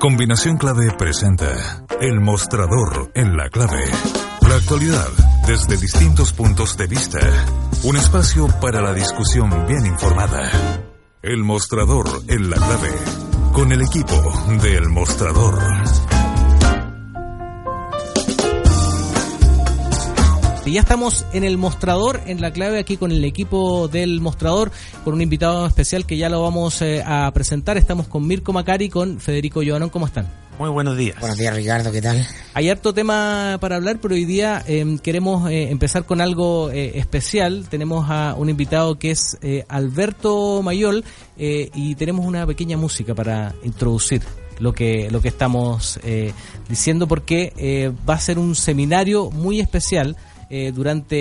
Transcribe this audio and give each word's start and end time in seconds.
Combinación 0.00 0.56
Clave 0.56 0.92
presenta 0.96 1.84
El 2.00 2.20
Mostrador 2.20 3.10
en 3.14 3.36
la 3.36 3.50
Clave. 3.50 3.84
La 4.48 4.54
actualidad 4.54 5.06
desde 5.46 5.76
distintos 5.76 6.32
puntos 6.32 6.78
de 6.78 6.86
vista. 6.86 7.18
Un 7.84 7.96
espacio 7.98 8.48
para 8.62 8.80
la 8.80 8.94
discusión 8.94 9.50
bien 9.66 9.84
informada. 9.84 10.50
El 11.20 11.44
Mostrador 11.44 12.06
en 12.28 12.48
la 12.48 12.56
Clave. 12.56 12.94
Con 13.52 13.72
el 13.72 13.82
equipo 13.82 14.16
de 14.62 14.76
El 14.78 14.88
Mostrador. 14.88 15.58
Y 20.70 20.74
ya 20.74 20.82
estamos 20.82 21.26
en 21.32 21.42
el 21.42 21.58
mostrador, 21.58 22.20
en 22.26 22.40
la 22.40 22.52
clave, 22.52 22.78
aquí 22.78 22.96
con 22.96 23.10
el 23.10 23.24
equipo 23.24 23.88
del 23.88 24.20
mostrador, 24.20 24.70
con 25.02 25.14
un 25.14 25.20
invitado 25.20 25.66
especial 25.66 26.06
que 26.06 26.16
ya 26.16 26.28
lo 26.28 26.42
vamos 26.42 26.80
eh, 26.80 27.02
a 27.04 27.28
presentar. 27.32 27.76
Estamos 27.76 28.06
con 28.06 28.24
Mirko 28.24 28.52
Macari 28.52 28.84
y 28.84 28.88
con 28.88 29.18
Federico 29.18 29.62
Joanón. 29.66 29.88
¿Cómo 29.88 30.06
están? 30.06 30.28
Muy 30.60 30.70
buenos 30.70 30.96
días. 30.96 31.18
Buenos 31.18 31.38
días, 31.38 31.56
Ricardo, 31.56 31.90
¿qué 31.90 32.00
tal? 32.00 32.24
Hay 32.54 32.70
harto 32.70 32.94
tema 32.94 33.58
para 33.60 33.74
hablar, 33.74 33.98
pero 34.00 34.14
hoy 34.14 34.24
día 34.24 34.62
eh, 34.68 34.96
queremos 35.02 35.50
eh, 35.50 35.72
empezar 35.72 36.04
con 36.04 36.20
algo 36.20 36.70
especial. 36.70 37.66
Tenemos 37.68 38.08
a 38.08 38.36
un 38.38 38.48
invitado 38.48 38.96
que 38.96 39.10
es 39.10 39.38
Alberto 39.66 40.62
Mayol 40.62 41.02
y 41.36 41.96
tenemos 41.96 42.24
una 42.24 42.46
pequeña 42.46 42.76
música 42.76 43.12
para 43.12 43.56
introducir 43.64 44.22
lo 44.60 44.72
que, 44.72 45.10
lo 45.10 45.20
que 45.20 45.28
estamos 45.28 45.98
diciendo 46.68 47.08
porque 47.08 47.92
va 48.08 48.14
a 48.14 48.20
ser 48.20 48.38
un 48.38 48.54
seminario 48.54 49.32
muy 49.32 49.58
especial 49.58 50.16
eh, 50.50 50.72
durante 50.74 51.16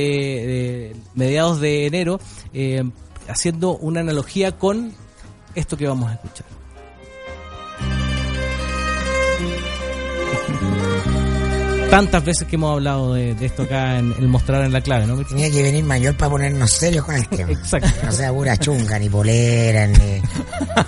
eh, 0.89 0.95
mediados 1.13 1.59
de 1.61 1.85
enero, 1.85 2.19
eh, 2.53 2.83
haciendo 3.27 3.77
una 3.77 3.99
analogía 3.99 4.57
con 4.57 4.91
esto 5.53 5.77
que 5.77 5.87
vamos 5.87 6.09
a 6.09 6.13
escuchar. 6.15 6.48
Tantas 11.89 12.23
veces 12.23 12.47
que 12.47 12.55
hemos 12.55 12.73
hablado 12.73 13.15
de, 13.15 13.35
esto 13.41 13.63
acá 13.63 13.97
en 13.97 14.13
el 14.19 14.27
mostrar 14.27 14.63
en 14.63 14.71
la 14.71 14.81
clave, 14.81 15.07
¿no? 15.07 15.17
Tenía 15.23 15.49
que 15.49 15.63
venir 15.63 15.83
mayor 15.83 16.15
para 16.15 16.29
ponernos 16.29 16.71
serios 16.71 17.03
con 17.03 17.15
el 17.15 17.27
tema. 17.29 17.51
Exacto. 17.51 17.89
no 18.03 18.11
sea 18.11 18.31
pura 18.31 18.57
chunga, 18.57 18.99
ni 18.99 19.09
polera, 19.09 19.87
ni. 19.87 19.97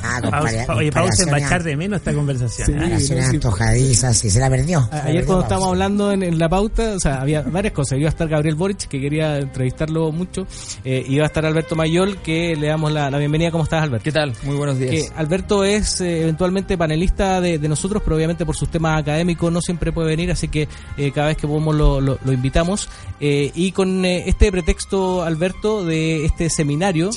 Ah, 0.03 0.43
Oye, 0.75 0.91
Pausa 0.91 1.25
se 1.25 1.31
va 1.31 1.37
a 1.37 1.39
echar 1.39 1.63
de 1.63 1.75
menos 1.75 1.97
esta 1.97 2.13
conversación. 2.13 2.65
Sí, 2.65 2.73
Comparaciones 2.73 3.29
antojadizas 3.29 4.23
y 4.23 4.29
se 4.29 4.39
la 4.39 4.49
perdió. 4.49 4.87
Ayer 4.91 5.25
cuando 5.25 5.43
estábamos 5.43 5.69
hablando 5.69 6.11
en, 6.11 6.37
la 6.37 6.47
pauta, 6.47 6.93
o 6.95 6.99
sea, 6.99 7.21
había 7.21 7.41
varias 7.41 7.73
cosas. 7.73 7.97
Iba 7.97 8.07
a 8.07 8.11
estar 8.11 8.27
Gabriel 8.27 8.55
Boric, 8.55 8.87
que 8.87 9.01
quería 9.01 9.37
entrevistarlo 9.37 10.11
mucho. 10.11 10.47
Eh, 10.85 11.03
iba 11.07 11.23
a 11.23 11.27
estar 11.27 11.45
Alberto 11.45 11.75
Mayol, 11.75 12.17
que 12.17 12.55
le 12.55 12.67
damos 12.67 12.91
la, 12.91 13.09
bienvenida. 13.17 13.51
¿Cómo 13.51 13.63
estás, 13.63 13.83
Alberto? 13.83 14.03
¿Qué 14.03 14.11
tal? 14.11 14.33
Muy 14.43 14.55
buenos 14.55 14.77
días. 14.77 14.91
Que 14.91 15.09
Alberto 15.15 15.63
es 15.63 15.99
eh, 16.01 16.21
eventualmente 16.21 16.77
panelista 16.77 17.41
de, 17.41 17.57
de 17.57 17.67
nosotros, 17.67 18.01
pero 18.03 18.15
obviamente 18.15 18.45
por 18.45 18.55
sus 18.55 18.69
temas 18.69 18.99
académicos 18.99 19.51
no 19.51 19.61
siempre 19.61 19.91
puede 19.91 20.07
venir, 20.09 20.31
así 20.31 20.47
que 20.47 20.67
eh, 20.97 21.11
cada 21.11 21.27
vez 21.27 21.37
que 21.37 21.47
podemos 21.47 21.75
lo, 21.75 22.01
lo, 22.01 22.31
invitamos. 22.31 22.89
Eh, 23.19 23.51
y 23.55 23.71
con 23.71 24.03
eh, 24.05 24.23
este 24.27 24.51
pretexto, 24.51 25.23
Alberto, 25.23 25.85
de 25.85 26.25
este 26.25 26.49
seminario, 26.49 27.11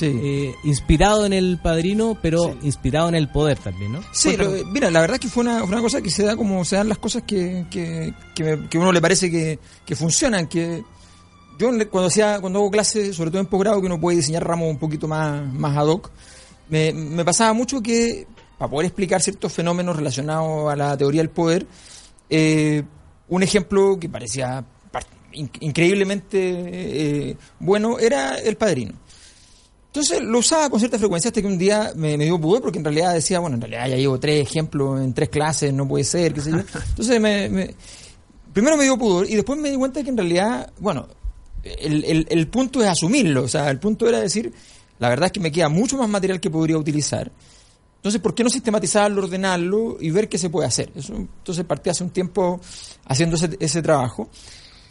inspirado 0.63 1.25
en 1.25 1.33
el 1.33 1.59
padrino, 1.61 2.17
pero 2.21 2.55
inspirado 2.61 3.09
en 3.09 3.15
el 3.15 3.29
poder 3.29 3.57
también, 3.57 3.93
¿no? 3.93 4.01
Sí, 4.11 4.37
mira, 4.71 4.91
la 4.91 5.01
verdad 5.01 5.17
que 5.17 5.27
fue 5.27 5.43
una, 5.43 5.63
una, 5.63 5.81
cosa 5.81 6.01
que 6.01 6.09
se 6.09 6.23
da 6.23 6.35
como 6.35 6.63
se 6.65 6.75
dan 6.75 6.89
las 6.89 6.97
cosas 6.97 7.23
que, 7.23 7.65
que, 7.69 8.13
que, 8.33 8.77
uno 8.77 8.91
le 8.91 9.01
parece 9.01 9.29
que, 9.29 9.59
que 9.85 9.95
funcionan, 9.95 10.47
que 10.47 10.83
yo 11.57 11.69
cuando 11.89 12.07
hacía, 12.07 12.39
cuando 12.39 12.59
hago 12.59 12.71
clases, 12.71 13.15
sobre 13.15 13.31
todo 13.31 13.39
en 13.39 13.47
posgrado, 13.47 13.79
que 13.79 13.87
uno 13.87 13.99
puede 13.99 14.17
diseñar 14.17 14.45
ramos 14.45 14.69
un 14.69 14.77
poquito 14.77 15.07
más, 15.07 15.45
más 15.53 15.77
ad 15.77 15.87
hoc, 15.87 16.11
me, 16.69 16.93
me 16.93 17.23
pasaba 17.23 17.53
mucho 17.53 17.81
que 17.81 18.27
para 18.57 18.71
poder 18.71 18.87
explicar 18.87 19.21
ciertos 19.21 19.51
fenómenos 19.51 19.95
relacionados 19.95 20.71
a 20.71 20.75
la 20.75 20.97
teoría 20.97 21.21
del 21.21 21.29
poder, 21.29 21.67
eh, 22.29 22.83
un 23.29 23.43
ejemplo 23.43 23.97
que 23.99 24.09
parecía 24.09 24.63
increíblemente 25.59 26.37
eh, 26.39 27.37
bueno 27.59 27.99
era 27.99 28.37
El 28.37 28.55
Padrino. 28.55 28.93
Entonces 29.87 30.21
lo 30.21 30.39
usaba 30.39 30.69
con 30.69 30.79
cierta 30.79 30.99
frecuencia 30.99 31.29
hasta 31.29 31.41
que 31.41 31.47
un 31.47 31.57
día 31.57 31.93
me, 31.95 32.17
dio 32.17 32.39
pudor 32.39 32.61
porque 32.61 32.79
en 32.79 32.83
realidad 32.83 33.13
decía, 33.13 33.39
bueno, 33.39 33.55
en 33.55 33.61
realidad 33.61 33.87
ya 33.87 33.95
llevo 33.95 34.19
tres 34.19 34.41
ejemplos 34.41 34.99
en 34.99 35.13
tres 35.13 35.29
clases, 35.29 35.73
no 35.73 35.87
puede 35.87 36.03
ser, 36.03 36.33
qué 36.33 36.41
sé 36.41 36.51
yo. 36.51 36.57
Entonces 36.89 37.21
me, 37.21 37.73
primero 38.51 38.75
me 38.75 38.83
dio 38.83 38.97
pudor 38.97 39.29
y 39.29 39.35
después 39.35 39.57
me 39.57 39.69
di 39.69 39.77
cuenta 39.77 40.03
que 40.03 40.09
en 40.09 40.17
realidad, 40.17 40.69
bueno, 40.79 41.07
el, 41.63 42.27
el 42.29 42.47
punto 42.49 42.83
es 42.83 42.89
asumirlo, 42.89 43.43
o 43.43 43.47
sea, 43.47 43.69
el 43.69 43.79
punto 43.79 44.07
era 44.09 44.19
decir, 44.19 44.51
la 44.99 45.07
verdad 45.07 45.27
es 45.27 45.31
que 45.31 45.39
me 45.39 45.51
queda 45.51 45.69
mucho 45.69 45.97
más 45.97 46.09
material 46.09 46.41
que 46.41 46.49
podría 46.49 46.77
utilizar 46.77 47.31
entonces, 48.05 48.21
¿por 48.21 48.35
qué 48.35 48.43
no 48.43 48.51
sistematizarlo, 48.51 49.23
ordenarlo 49.23 49.97
y 49.99 50.11
ver 50.11 50.29
qué 50.29 50.37
se 50.37 50.51
puede 50.51 50.67
hacer? 50.67 50.91
Entonces 50.95 51.65
partí 51.65 51.89
hace 51.89 52.03
un 52.03 52.11
tiempo 52.11 52.61
haciendo 53.07 53.35
ese, 53.35 53.81
trabajo. 53.81 54.29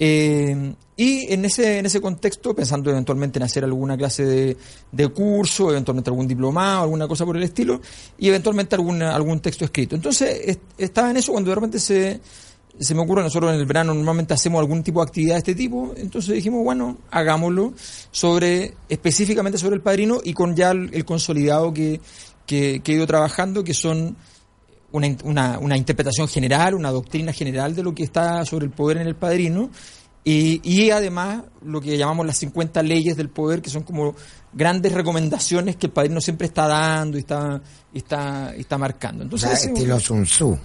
Eh, 0.00 0.74
y 0.96 1.32
en 1.32 1.44
ese, 1.44 1.78
en 1.78 1.86
ese 1.86 2.00
contexto, 2.00 2.56
pensando 2.56 2.90
eventualmente 2.90 3.38
en 3.38 3.44
hacer 3.44 3.62
alguna 3.62 3.96
clase 3.96 4.24
de, 4.24 4.56
de, 4.90 5.08
curso, 5.10 5.70
eventualmente 5.70 6.10
algún 6.10 6.26
diplomado, 6.26 6.82
alguna 6.82 7.06
cosa 7.06 7.24
por 7.24 7.36
el 7.36 7.44
estilo, 7.44 7.80
y 8.18 8.26
eventualmente 8.26 8.74
alguna, 8.74 9.14
algún 9.14 9.38
texto 9.38 9.64
escrito. 9.64 9.94
Entonces, 9.94 10.58
estaba 10.76 11.12
en 11.12 11.18
eso 11.18 11.30
cuando 11.30 11.50
de 11.50 11.54
repente 11.54 11.78
se, 11.78 12.20
se 12.80 12.94
me 12.96 13.02
ocurre, 13.02 13.22
nosotros 13.22 13.54
en 13.54 13.60
el 13.60 13.66
verano 13.66 13.94
normalmente 13.94 14.34
hacemos 14.34 14.58
algún 14.58 14.82
tipo 14.82 14.98
de 14.98 15.06
actividad 15.06 15.34
de 15.34 15.38
este 15.38 15.54
tipo, 15.54 15.94
entonces 15.96 16.34
dijimos, 16.34 16.64
bueno, 16.64 16.98
hagámoslo 17.12 17.74
sobre, 18.10 18.74
específicamente 18.88 19.56
sobre 19.56 19.76
el 19.76 19.82
padrino 19.82 20.18
y 20.24 20.32
con 20.32 20.56
ya 20.56 20.72
el 20.72 21.04
consolidado 21.04 21.72
que, 21.72 22.00
que, 22.46 22.82
he 22.84 22.92
ido 22.92 23.06
trabajando, 23.06 23.64
que 23.64 23.74
son 23.74 24.16
una, 24.92 25.58
una, 25.58 25.76
interpretación 25.76 26.28
general, 26.28 26.74
una 26.74 26.90
doctrina 26.90 27.32
general 27.32 27.74
de 27.74 27.82
lo 27.82 27.94
que 27.94 28.04
está 28.04 28.44
sobre 28.44 28.66
el 28.66 28.70
poder 28.70 28.98
en 28.98 29.06
el 29.06 29.16
padrino, 29.16 29.70
y, 30.26 30.60
y, 30.62 30.90
además 30.90 31.42
lo 31.62 31.82
que 31.82 31.98
llamamos 31.98 32.24
las 32.24 32.38
50 32.38 32.82
leyes 32.82 33.14
del 33.16 33.28
poder, 33.28 33.60
que 33.60 33.68
son 33.68 33.82
como 33.82 34.14
grandes 34.54 34.92
recomendaciones 34.92 35.76
que 35.76 35.86
el 35.86 35.92
padrino 35.92 36.20
siempre 36.20 36.46
está 36.46 36.66
dando 36.66 37.18
y 37.18 37.20
está, 37.20 37.60
está, 37.92 38.54
está 38.54 38.78
marcando. 38.78 39.22
Entonces, 39.22 39.66
estilo 39.66 40.00
Sun 40.00 40.24
Tzu. 40.24 40.58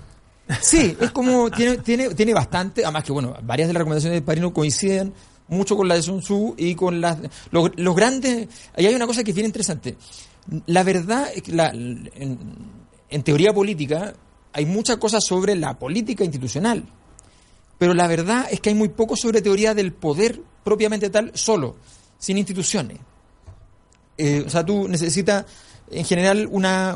Sí, 0.62 0.96
es 1.00 1.12
como, 1.12 1.52
tiene, 1.52 1.78
tiene, 1.78 2.10
tiene 2.16 2.34
bastante, 2.34 2.84
además 2.84 3.04
que 3.04 3.12
bueno, 3.12 3.36
varias 3.44 3.68
de 3.68 3.74
las 3.74 3.80
recomendaciones 3.82 4.16
del 4.16 4.24
padrino 4.24 4.54
coinciden 4.54 5.14
mucho 5.50 5.76
con 5.76 5.88
la 5.88 5.96
de 5.96 6.02
Sun 6.02 6.22
Tzu 6.22 6.56
y 6.58 6.74
con 6.76 7.02
las, 7.02 7.18
los, 7.52 7.72
los 7.76 7.96
grandes, 7.96 8.48
ahí 8.76 8.86
hay 8.86 8.96
una 8.96 9.08
cosa 9.08 9.24
que 9.24 9.32
es 9.32 9.36
bien 9.36 9.48
interesante. 9.48 9.98
La 10.66 10.84
verdad 10.84 11.30
es 11.34 11.44
que 11.44 11.52
la, 11.52 11.70
en, 11.70 13.24
teoría 13.24 13.54
política 13.54 14.14
hay 14.54 14.66
muchas 14.66 14.98
cosas 14.98 15.24
sobre 15.24 15.56
la 15.56 15.78
política 15.78 16.24
institucional, 16.24 16.84
pero 17.78 17.94
la 17.94 18.08
verdad 18.08 18.48
es 18.50 18.60
que 18.60 18.70
hay 18.70 18.76
muy 18.76 18.90
poco 18.90 19.16
sobre 19.16 19.42
teoría 19.42 19.74
del 19.74 19.94
poder 19.94 20.42
propiamente 20.64 21.10
tal 21.10 21.32
solo, 21.36 21.76
sin 22.18 22.38
instituciones. 22.38 22.98
Eh, 24.18 24.44
o 24.46 24.50
sea, 24.50 24.66
tú 24.66 24.88
necesitas, 24.88 25.46
en 25.92 26.04
general, 26.04 26.48
una... 26.52 26.96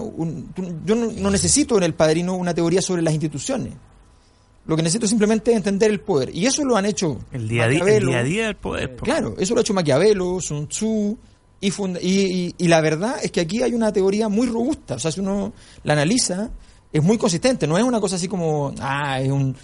yo 0.86 0.96
no, 0.96 1.30
necesito 1.30 1.78
en 1.78 1.84
el 1.84 1.94
padrino 1.94 2.36
una 2.36 2.54
teoría 2.54 2.82
sobre 2.82 3.02
las 3.02 3.14
instituciones. 3.14 3.74
Lo 4.66 4.76
que 4.76 4.82
necesito 4.82 5.08
simplemente 5.08 5.52
es 5.52 5.58
entender 5.58 5.92
el 5.92 6.00
poder. 6.00 6.34
Y 6.34 6.46
eso 6.46 6.64
lo 6.64 6.76
han 6.76 6.86
hecho. 6.86 7.20
El 7.32 7.48
día, 7.48 7.68
día, 7.68 7.84
el 7.86 8.06
día 8.06 8.20
a 8.20 8.24
día 8.24 8.46
del 8.48 8.56
poder. 8.56 8.96
Claro, 8.96 9.36
eso 9.38 9.54
lo 9.54 9.60
ha 9.60 9.62
hecho 9.62 9.74
Maquiavelo, 9.74 10.40
Sun 10.40 10.68
Tzu, 10.68 11.18
y, 11.68 12.56
y, 12.58 12.68
la 12.68 12.82
verdad 12.82 13.16
es 13.22 13.32
que 13.32 13.42
aquí 13.42 13.62
hay 13.62 13.74
una 13.74 13.94
teoría 13.94 14.28
muy 14.30 14.48
robusta. 14.48 14.96
O 14.96 15.00
sea, 15.00 15.12
si 15.12 15.22
uno 15.22 15.54
la 15.84 15.94
analiza, 15.94 16.50
es 16.92 17.04
muy 17.04 17.18
consistente. 17.18 17.66
No 17.66 17.78
es 17.78 17.84
una 17.84 18.00
cosa 18.00 18.18
así 18.18 18.28
como, 18.28 18.74
ah, 18.80 19.20
es 19.20 19.32
un. 19.32 19.56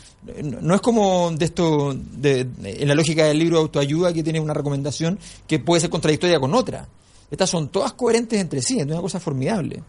No 0.43 0.75
es 0.75 0.81
como 0.81 1.31
de 1.31 1.45
esto, 1.45 1.93
de, 1.93 2.47
en 2.63 2.87
la 2.87 2.95
lógica 2.95 3.25
del 3.25 3.37
libro 3.37 3.57
de 3.57 3.61
autoayuda 3.61 4.11
que 4.11 4.23
tiene 4.23 4.39
una 4.39 4.53
recomendación 4.53 5.19
que 5.47 5.59
puede 5.59 5.81
ser 5.81 5.89
contradictoria 5.89 6.39
con 6.39 6.53
otra. 6.55 6.87
Estas 7.29 7.49
son 7.49 7.69
todas 7.69 7.93
coherentes 7.93 8.39
entre 8.39 8.61
sí, 8.61 8.79
es 8.79 8.85
una 8.85 9.01
cosa 9.01 9.19
formidable. 9.19 9.83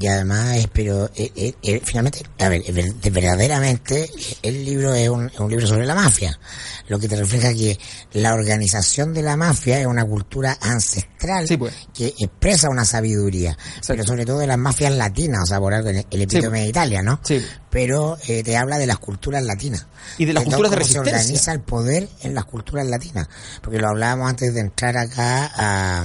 Y 0.00 0.06
además, 0.06 0.68
pero 0.72 1.10
eh, 1.14 1.30
eh, 1.36 1.54
eh, 1.62 1.80
finalmente, 1.84 2.22
a 2.38 2.48
ver, 2.48 2.62
verdaderamente 3.12 4.10
el 4.42 4.64
libro 4.64 4.94
es 4.94 5.08
un, 5.08 5.30
libro 5.48 5.66
sobre 5.66 5.84
la 5.84 5.94
mafia, 5.94 6.38
lo 6.88 6.98
que 6.98 7.08
te 7.08 7.16
refleja 7.16 7.52
que 7.52 7.78
la 8.14 8.34
organización 8.34 9.12
de 9.12 9.22
la 9.22 9.36
mafia 9.36 9.80
es 9.80 9.86
una 9.86 10.04
cultura 10.04 10.56
ancestral 10.60 11.46
pues. 11.58 11.74
que 11.94 12.06
expresa 12.18 12.70
una 12.70 12.86
sabiduría, 12.86 13.56
pero 13.86 14.02
sobre 14.04 14.24
todo 14.24 14.38
de 14.38 14.46
las 14.46 14.58
mafias 14.58 14.92
latinas, 14.92 15.42
o 15.44 15.46
sea, 15.46 15.60
por 15.60 15.74
algo 15.74 15.90
el, 15.90 16.06
el 16.10 16.22
epítome 16.22 16.62
de 16.62 16.68
Italia, 16.68 17.02
¿no? 17.02 17.20
Sí. 17.22 17.44
Pero 17.70 18.18
te 18.26 18.56
habla 18.56 18.78
de 18.78 18.86
las 18.86 18.98
culturas 18.98 19.42
latinas. 19.44 19.86
Y 20.18 20.24
de 20.24 20.32
las 20.32 20.44
culturas 20.44 20.70
de 20.70 20.76
resistencia. 20.76 21.12
se 21.12 21.18
organiza 21.18 21.52
el 21.52 21.60
poder 21.60 22.08
en 22.22 22.34
las 22.34 22.44
culturas 22.44 22.86
latinas, 22.86 23.28
porque 23.62 23.78
lo 23.78 23.88
hablábamos 23.88 24.28
antes 24.28 24.52
de 24.54 24.60
entrar 24.60 24.96
acá 24.96 25.50
a 25.54 26.04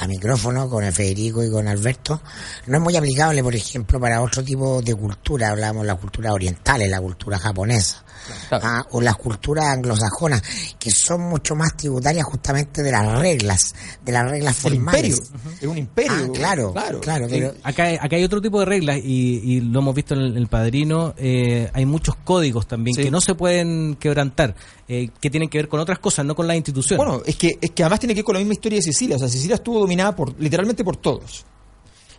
a 0.00 0.06
micrófono 0.06 0.68
con 0.70 0.82
el 0.82 0.94
Federico 0.94 1.44
y 1.44 1.50
con 1.50 1.68
Alberto, 1.68 2.22
no 2.66 2.78
es 2.78 2.82
muy 2.82 2.96
aplicable, 2.96 3.42
por 3.42 3.54
ejemplo, 3.54 4.00
para 4.00 4.22
otro 4.22 4.42
tipo 4.42 4.80
de 4.80 4.94
cultura, 4.94 5.50
hablamos 5.50 5.82
de 5.82 5.88
la 5.88 5.94
cultura 5.96 6.32
oriental, 6.32 6.80
la 6.88 7.00
cultura 7.02 7.38
japonesa, 7.38 8.02
ah, 8.50 8.86
o 8.90 9.00
las 9.00 9.16
culturas 9.16 9.66
anglosajonas, 9.66 10.42
que 10.78 10.90
son 10.90 11.22
mucho 11.22 11.54
más 11.54 11.76
tributarias 11.76 12.24
justamente 12.24 12.82
de 12.82 12.92
las 12.92 13.18
reglas, 13.18 13.74
de 14.04 14.12
las 14.12 14.30
reglas 14.30 14.56
formales. 14.56 15.22
Es 15.60 15.66
un 15.66 15.78
imperio. 15.78 16.12
Ah, 16.12 16.32
claro, 16.32 16.72
claro. 17.00 17.28
acá, 17.62 17.88
acá 18.00 18.16
hay 18.16 18.24
otro 18.24 18.40
tipo 18.40 18.60
de 18.60 18.66
reglas 18.66 18.98
y, 19.02 19.60
lo 19.60 19.80
hemos 19.80 19.94
visto 19.94 20.14
en 20.14 20.36
el, 20.36 20.48
Padrino, 20.48 21.14
eh, 21.16 21.70
hay 21.72 21.86
muchos 21.86 22.16
códigos 22.16 22.66
también 22.66 22.96
que 22.96 23.10
no 23.10 23.20
se 23.20 23.34
pueden 23.34 23.96
quebrantar. 23.96 24.54
Eh, 24.92 25.08
que 25.20 25.30
tienen 25.30 25.48
que 25.48 25.58
ver 25.58 25.68
con 25.68 25.78
otras 25.78 26.00
cosas, 26.00 26.26
no 26.26 26.34
con 26.34 26.48
las 26.48 26.56
instituciones. 26.56 26.96
Bueno, 26.96 27.22
es 27.24 27.36
que, 27.36 27.56
es 27.60 27.70
que 27.70 27.84
además 27.84 28.00
tiene 28.00 28.12
que 28.12 28.22
ver 28.22 28.24
con 28.24 28.34
la 28.34 28.40
misma 28.40 28.54
historia 28.54 28.78
de 28.78 28.82
Sicilia. 28.82 29.14
O 29.14 29.18
sea, 29.20 29.28
Sicilia 29.28 29.54
estuvo 29.54 29.78
dominada 29.78 30.16
por, 30.16 30.34
literalmente 30.40 30.82
por 30.82 30.96
todos. 30.96 31.44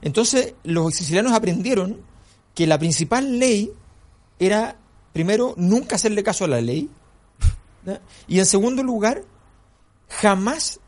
Entonces, 0.02 0.54
los 0.64 0.94
sicilianos 0.94 1.34
aprendieron 1.34 2.00
que 2.56 2.68
la 2.68 2.80
principal 2.80 3.40
ley 3.40 3.72
era, 4.40 4.78
primero, 5.14 5.54
nunca 5.58 5.96
hacerle 5.96 6.24
caso 6.24 6.46
a 6.46 6.48
la 6.48 6.62
ley. 6.62 6.90
Y 8.28 8.40
en 8.40 8.46
segundo 8.46 8.84
lugar, 8.84 9.24
jamás 10.10 10.80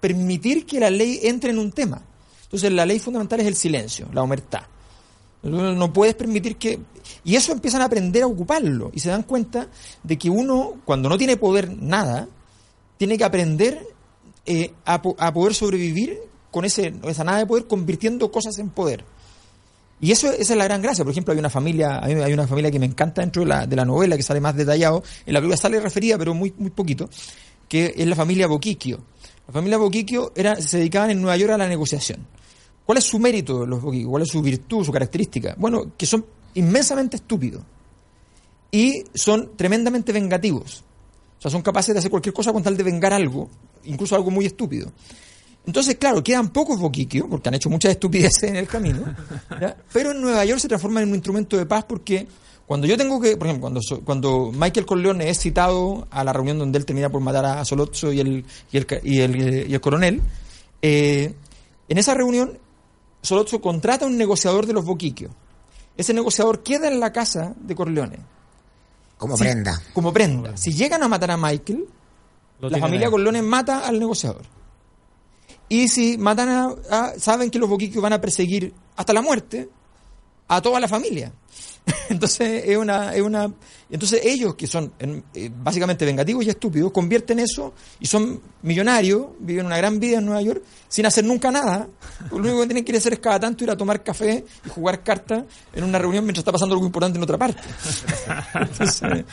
permitir 0.00 0.66
que 0.66 0.80
la 0.80 0.90
ley 0.90 1.20
entre 1.22 1.50
en 1.50 1.58
un 1.58 1.72
tema. 1.72 2.02
Entonces, 2.44 2.72
la 2.72 2.84
ley 2.84 2.98
fundamental 2.98 3.40
es 3.40 3.46
el 3.46 3.54
silencio, 3.54 4.08
la 4.12 4.22
humertad. 4.22 4.62
No 5.42 5.92
puedes 5.92 6.14
permitir 6.14 6.56
que... 6.56 6.78
Y 7.24 7.34
eso 7.34 7.52
empiezan 7.52 7.82
a 7.82 7.86
aprender 7.86 8.22
a 8.22 8.26
ocuparlo 8.26 8.90
y 8.92 9.00
se 9.00 9.08
dan 9.08 9.24
cuenta 9.24 9.68
de 10.02 10.16
que 10.16 10.30
uno, 10.30 10.74
cuando 10.84 11.08
no 11.08 11.18
tiene 11.18 11.36
poder 11.36 11.76
nada, 11.76 12.28
tiene 12.96 13.18
que 13.18 13.24
aprender 13.24 13.84
eh, 14.46 14.72
a, 14.84 15.00
poder 15.00 15.54
sobrevivir 15.54 16.18
con 16.50 16.64
ese, 16.64 16.94
esa 17.04 17.24
nada 17.24 17.38
de 17.38 17.46
poder 17.46 17.66
convirtiendo 17.66 18.30
cosas 18.30 18.58
en 18.58 18.70
poder. 18.70 19.04
Y 20.00 20.10
eso 20.10 20.32
esa 20.32 20.52
es 20.52 20.58
la 20.58 20.64
gran 20.64 20.82
gracia. 20.82 21.04
Por 21.04 21.12
ejemplo, 21.12 21.32
hay 21.32 21.38
una 21.38 21.50
familia, 21.50 22.00
hay 22.02 22.32
una 22.32 22.46
familia 22.46 22.70
que 22.70 22.78
me 22.78 22.86
encanta 22.86 23.20
dentro 23.20 23.42
de 23.42 23.48
la, 23.48 23.66
de 23.66 23.76
la 23.76 23.84
novela, 23.84 24.16
que 24.16 24.22
sale 24.22 24.40
más 24.40 24.56
detallado. 24.56 25.02
En 25.26 25.34
la 25.34 25.40
película 25.40 25.56
sale 25.56 25.80
referida, 25.80 26.18
pero 26.18 26.34
muy, 26.34 26.52
muy 26.58 26.70
poquito, 26.70 27.08
que 27.68 27.94
es 27.96 28.06
la 28.06 28.16
familia 28.16 28.46
Boquiquio. 28.48 29.00
La 29.46 29.52
familia 29.52 29.78
Boquiquio 29.78 30.32
era, 30.34 30.56
se 30.56 30.78
dedicaban 30.78 31.10
en 31.10 31.20
Nueva 31.20 31.36
York 31.36 31.52
a 31.52 31.58
la 31.58 31.68
negociación. 31.68 32.26
¿Cuál 32.84 32.98
es 32.98 33.04
su 33.04 33.18
mérito 33.18 33.64
los 33.64 33.80
¿Cuál 33.80 34.22
es 34.22 34.28
su 34.28 34.42
virtud, 34.42 34.84
su 34.84 34.92
característica? 34.92 35.54
Bueno, 35.56 35.92
que 35.96 36.06
son 36.06 36.24
inmensamente 36.54 37.16
estúpidos 37.16 37.62
y 38.70 39.04
son 39.14 39.56
tremendamente 39.56 40.12
vengativos. 40.12 40.82
O 41.38 41.42
sea, 41.42 41.50
son 41.50 41.62
capaces 41.62 41.94
de 41.94 41.98
hacer 41.98 42.10
cualquier 42.10 42.32
cosa 42.32 42.52
con 42.52 42.62
tal 42.62 42.76
de 42.76 42.82
vengar 42.82 43.12
algo, 43.12 43.48
incluso 43.84 44.14
algo 44.14 44.30
muy 44.30 44.46
estúpido. 44.46 44.90
Entonces, 45.66 45.96
claro, 45.96 46.22
quedan 46.24 46.48
pocos 46.50 46.78
boquiquios, 46.78 47.26
porque 47.30 47.48
han 47.48 47.54
hecho 47.54 47.70
muchas 47.70 47.92
estupideces 47.92 48.44
en 48.44 48.56
el 48.56 48.66
camino, 48.66 49.14
pero 49.92 50.10
en 50.10 50.20
Nueva 50.20 50.44
York 50.44 50.60
se 50.60 50.68
transforman 50.68 51.04
en 51.04 51.10
un 51.10 51.14
instrumento 51.14 51.56
de 51.56 51.66
paz 51.66 51.84
porque 51.88 52.26
cuando 52.66 52.86
yo 52.86 52.96
tengo 52.96 53.20
que, 53.20 53.36
por 53.36 53.46
ejemplo, 53.46 53.62
cuando, 53.62 53.80
cuando 54.04 54.50
Michael 54.52 54.86
Corleone 54.86 55.28
es 55.28 55.38
citado 55.38 56.08
a 56.10 56.24
la 56.24 56.32
reunión 56.32 56.58
donde 56.58 56.78
él 56.78 56.84
termina 56.84 57.10
por 57.10 57.20
matar 57.20 57.44
a 57.44 57.64
Solozzo 57.64 58.12
y 58.12 58.20
el, 58.20 58.44
y 58.72 58.76
el, 58.76 58.86
y 59.04 59.20
el, 59.20 59.70
y 59.70 59.74
el 59.74 59.80
coronel, 59.80 60.20
eh, 60.80 61.34
en 61.88 61.98
esa 61.98 62.14
reunión 62.14 62.58
Solozzo 63.20 63.60
contrata 63.60 64.04
a 64.04 64.08
un 64.08 64.16
negociador 64.16 64.66
de 64.66 64.72
los 64.72 64.84
boquiquios. 64.84 65.30
Ese 65.96 66.12
negociador 66.14 66.62
queda 66.62 66.88
en 66.88 66.98
la 66.98 67.12
casa 67.12 67.54
de 67.56 67.74
Corleone. 67.74 68.18
Como 69.16 69.36
prenda. 69.36 69.80
Como 69.92 70.12
prenda. 70.12 70.56
Si 70.56 70.72
llegan 70.72 71.02
a 71.02 71.08
matar 71.08 71.30
a 71.30 71.36
Michael, 71.36 71.86
la 72.58 72.78
familia 72.78 73.10
Corleone 73.10 73.42
mata 73.42 73.86
al 73.86 74.00
negociador. 74.00 74.42
Y 75.72 75.88
si 75.88 76.18
matan 76.18 76.76
a, 76.90 77.14
saben 77.18 77.50
que 77.50 77.58
los 77.58 77.66
boquiquios 77.66 78.02
van 78.02 78.12
a 78.12 78.20
perseguir 78.20 78.74
hasta 78.94 79.14
la 79.14 79.22
muerte 79.22 79.70
a 80.46 80.60
toda 80.60 80.78
la 80.78 80.86
familia. 80.86 81.32
Entonces 82.10 82.64
es 82.66 82.76
una, 82.76 83.14
es 83.14 83.22
una 83.22 83.50
entonces 83.88 84.20
ellos 84.22 84.54
que 84.54 84.66
son 84.66 84.92
eh, 84.98 85.50
básicamente 85.54 86.04
vengativos 86.04 86.44
y 86.44 86.50
estúpidos 86.50 86.92
convierten 86.92 87.38
eso 87.38 87.72
y 88.00 88.06
son 88.06 88.40
millonarios, 88.62 89.28
viven 89.38 89.64
una 89.64 89.78
gran 89.78 89.98
vida 89.98 90.18
en 90.18 90.26
Nueva 90.26 90.42
York 90.42 90.62
sin 90.92 91.06
hacer 91.06 91.24
nunca 91.24 91.50
nada. 91.50 91.88
Lo 92.30 92.36
único 92.36 92.60
que 92.60 92.66
tienen 92.66 92.84
que 92.84 92.94
hacer 92.94 93.14
es 93.14 93.18
cada 93.18 93.40
tanto 93.40 93.64
ir 93.64 93.70
a 93.70 93.76
tomar 93.78 94.02
café 94.02 94.44
y 94.66 94.68
jugar 94.68 95.02
cartas 95.02 95.44
en 95.72 95.84
una 95.84 95.98
reunión 95.98 96.22
mientras 96.22 96.42
está 96.42 96.52
pasando 96.52 96.74
algo 96.74 96.84
importante 96.84 97.16
en 97.16 97.22
otra 97.22 97.38
parte. 97.38 97.62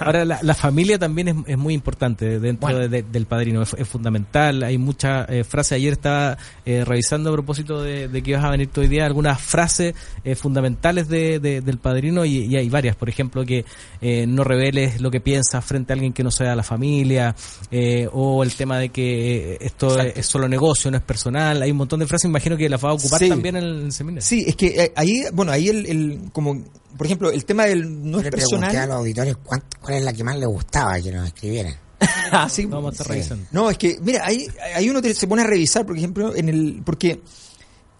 Ahora 0.00 0.26
la, 0.26 0.54
familia 0.54 0.98
también 0.98 1.44
es, 1.46 1.56
muy 1.56 1.72
importante 1.72 2.38
dentro 2.38 2.86
del 2.88 3.26
padrino, 3.26 3.62
es, 3.62 3.88
fundamental. 3.88 4.64
Hay 4.64 4.76
muchas 4.76 5.26
eh, 5.30 5.44
frases. 5.44 5.72
Ayer 5.72 5.94
estaba 5.94 6.36
eh, 6.66 6.84
revisando 6.84 7.30
a 7.30 7.32
propósito 7.32 7.82
de, 7.82 8.10
que 8.22 8.30
ibas 8.30 8.44
a 8.44 8.50
venir 8.50 8.68
hoy 8.76 8.88
día 8.88 9.06
algunas 9.06 9.40
frases 9.40 9.94
fundamentales 10.36 11.08
del 11.08 11.78
padrino 11.78 12.26
y, 12.26 12.54
hay 12.54 12.68
varias. 12.68 12.96
Por 12.96 13.08
ejemplo, 13.08 13.46
que 13.46 13.64
eh, 14.02 14.26
no 14.26 14.44
reveles 14.44 15.00
lo 15.00 15.10
que 15.10 15.20
piensas 15.20 15.64
frente 15.64 15.92
a 15.92 15.94
alguien 15.94 16.12
que 16.12 16.22
no 16.22 16.30
sea 16.30 16.54
la 16.54 16.62
familia, 16.62 17.34
eh, 17.70 18.08
o 18.12 18.42
el 18.42 18.54
tema 18.54 18.78
de 18.78 18.90
que 18.90 19.58
esto 19.60 19.98
es, 19.98 20.26
solo 20.26 20.48
negocio, 20.48 20.81
no 20.90 20.96
es 20.96 21.02
personal. 21.02 21.62
Hay 21.62 21.70
un 21.70 21.76
montón 21.76 22.00
de 22.00 22.06
frases, 22.06 22.26
imagino 22.28 22.56
que 22.56 22.68
las 22.68 22.82
va 22.82 22.90
a 22.90 22.94
ocupar 22.94 23.20
también 23.20 23.56
en 23.56 23.64
el 23.64 23.92
seminario. 23.92 24.26
Sí, 24.26 24.44
es 24.46 24.56
que 24.56 24.66
eh, 24.66 24.92
ahí, 24.96 25.24
bueno, 25.32 25.52
ahí 25.52 25.68
el, 25.68 26.30
como, 26.32 26.62
por 26.96 27.06
ejemplo, 27.06 27.30
el 27.30 27.44
tema 27.44 27.64
del 27.66 28.10
no 28.10 28.20
es 28.20 28.30
personal. 28.30 28.74
a 28.74 28.86
los 28.86 28.96
auditores 28.96 29.36
cuál 29.36 29.94
es 29.94 30.02
la 30.02 30.12
que 30.12 30.24
más 30.24 30.36
les 30.36 30.48
gustaba 30.48 31.00
que 31.00 31.12
nos 31.12 31.26
escribieran. 31.26 31.74
ah, 32.32 32.48
sí. 32.48 32.66
Vamos 32.66 32.90
a 32.90 32.92
estar 32.92 33.08
revisando. 33.08 33.46
No, 33.52 33.70
es 33.70 33.78
que, 33.78 33.98
mira, 34.02 34.22
ahí, 34.24 34.46
ahí 34.74 34.88
uno 34.90 35.00
se 35.02 35.26
pone 35.26 35.42
a 35.42 35.46
revisar, 35.46 35.86
por 35.86 35.96
ejemplo, 35.96 36.34
en 36.34 36.48
el, 36.48 36.82
porque 36.84 37.20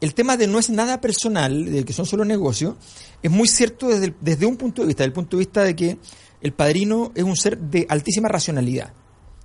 el 0.00 0.14
tema 0.14 0.36
de 0.36 0.46
no 0.46 0.58
es 0.58 0.70
nada 0.70 1.00
personal, 1.00 1.64
de 1.64 1.84
que 1.84 1.92
son 1.92 2.06
solo 2.06 2.24
negocios, 2.24 2.74
es 3.22 3.30
muy 3.30 3.46
cierto 3.46 3.88
desde, 3.88 4.14
desde 4.20 4.46
un 4.46 4.56
punto 4.56 4.82
de 4.82 4.88
vista, 4.88 5.04
desde 5.04 5.10
el 5.10 5.12
punto 5.12 5.36
de 5.36 5.40
vista 5.40 5.62
de 5.62 5.76
que 5.76 5.98
el 6.40 6.52
padrino 6.52 7.12
es 7.14 7.22
un 7.22 7.36
ser 7.36 7.56
de 7.56 7.86
altísima 7.88 8.28
racionalidad. 8.28 8.92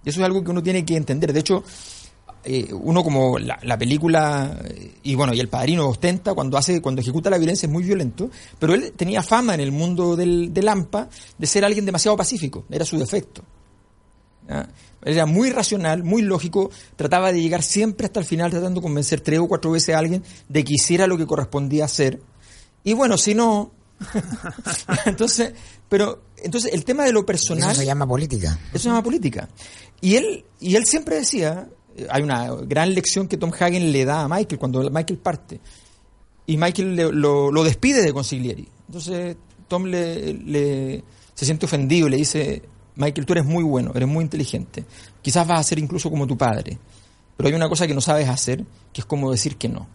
Y 0.03 0.09
eso 0.09 0.19
es 0.19 0.25
algo 0.25 0.43
que 0.43 0.51
uno 0.51 0.63
tiene 0.63 0.83
que 0.83 0.95
entender. 0.95 1.31
De 1.31 1.39
hecho, 1.39 1.63
eh, 2.49 2.73
uno 2.73 3.03
como 3.03 3.37
la, 3.37 3.77
película 3.77 4.57
y 5.03 5.15
bueno 5.15 5.33
y 5.33 5.39
el 5.39 5.49
padrino 5.49 5.89
ostenta 5.89 6.33
cuando 6.33 6.57
hace 6.57 6.81
cuando 6.81 7.01
ejecuta 7.01 7.29
la 7.29 7.37
violencia 7.37 7.67
es 7.67 7.71
muy 7.71 7.83
violento 7.83 8.29
pero 8.57 8.73
él 8.73 8.93
tenía 8.95 9.21
fama 9.21 9.53
en 9.53 9.59
el 9.59 9.73
mundo 9.73 10.15
del, 10.15 10.53
del 10.53 10.67
AMPA 10.69 11.09
de 11.37 11.47
ser 11.47 11.65
alguien 11.65 11.85
demasiado 11.85 12.15
pacífico 12.15 12.65
era 12.69 12.85
su 12.85 12.97
defecto 12.97 13.43
era 15.03 15.25
muy 15.25 15.49
racional, 15.49 16.03
muy 16.03 16.21
lógico, 16.21 16.71
trataba 16.95 17.31
de 17.31 17.41
llegar 17.41 17.63
siempre 17.63 18.07
hasta 18.07 18.19
el 18.19 18.25
final 18.25 18.51
tratando 18.51 18.79
de 18.79 18.83
convencer 18.83 19.21
tres 19.21 19.39
o 19.39 19.47
cuatro 19.47 19.71
veces 19.71 19.95
a 19.95 19.99
alguien 19.99 20.23
de 20.49 20.63
que 20.63 20.73
hiciera 20.73 21.07
lo 21.07 21.17
que 21.17 21.25
correspondía 21.25 21.85
hacer. 21.85 22.21
Y 22.83 22.93
bueno, 22.93 23.17
si 23.17 23.35
no... 23.35 23.71
entonces, 25.05 25.53
pero 25.89 26.23
entonces 26.37 26.73
el 26.73 26.85
tema 26.85 27.03
de 27.03 27.13
lo 27.13 27.25
personal... 27.25 27.71
Eso 27.71 27.81
se 27.81 27.85
llama 27.85 28.07
política. 28.07 28.59
Eso 28.69 28.83
se 28.83 28.89
llama 28.89 29.03
política. 29.03 29.49
Y 30.01 30.15
él, 30.15 30.45
y 30.59 30.75
él 30.75 30.85
siempre 30.85 31.17
decía, 31.17 31.67
hay 32.09 32.21
una 32.21 32.51
gran 32.51 32.93
lección 32.93 33.27
que 33.27 33.37
Tom 33.37 33.51
Hagen 33.57 33.91
le 33.91 34.05
da 34.05 34.23
a 34.23 34.27
Michael 34.27 34.59
cuando 34.59 34.89
Michael 34.89 35.19
parte. 35.19 35.59
Y 36.45 36.57
Michael 36.57 36.95
lo, 36.95 37.63
despide 37.63 38.01
de 38.01 38.13
Consiglieri. 38.13 38.67
Entonces 38.87 39.35
Tom 39.67 39.85
le, 39.85 40.33
le, 40.33 41.03
se 41.33 41.45
siente 41.45 41.65
ofendido 41.65 42.07
y 42.07 42.11
le 42.11 42.17
dice, 42.17 42.63
Michael, 42.95 43.25
tú 43.25 43.33
eres 43.33 43.45
muy 43.45 43.63
bueno, 43.63 43.91
eres 43.93 44.07
muy 44.07 44.23
inteligente. 44.23 44.85
Quizás 45.21 45.47
vas 45.47 45.59
a 45.59 45.63
ser 45.63 45.79
incluso 45.79 46.09
como 46.09 46.25
tu 46.25 46.37
padre. 46.37 46.77
Pero 47.35 47.49
hay 47.49 47.53
una 47.53 47.69
cosa 47.69 47.85
que 47.85 47.93
no 47.93 48.01
sabes 48.01 48.27
hacer, 48.27 48.65
que 48.91 49.01
es 49.01 49.05
como 49.05 49.31
decir 49.31 49.57
que 49.57 49.69
no. 49.69 49.87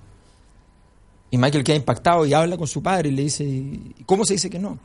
Y 1.30 1.38
Michael 1.38 1.64
queda 1.64 1.76
impactado 1.76 2.26
y 2.26 2.34
habla 2.34 2.56
con 2.56 2.68
su 2.68 2.82
padre 2.82 3.08
y 3.08 3.12
le 3.12 3.22
dice, 3.22 3.80
¿cómo 4.06 4.24
se 4.24 4.34
dice 4.34 4.50
que 4.50 4.58
no? 4.58 4.78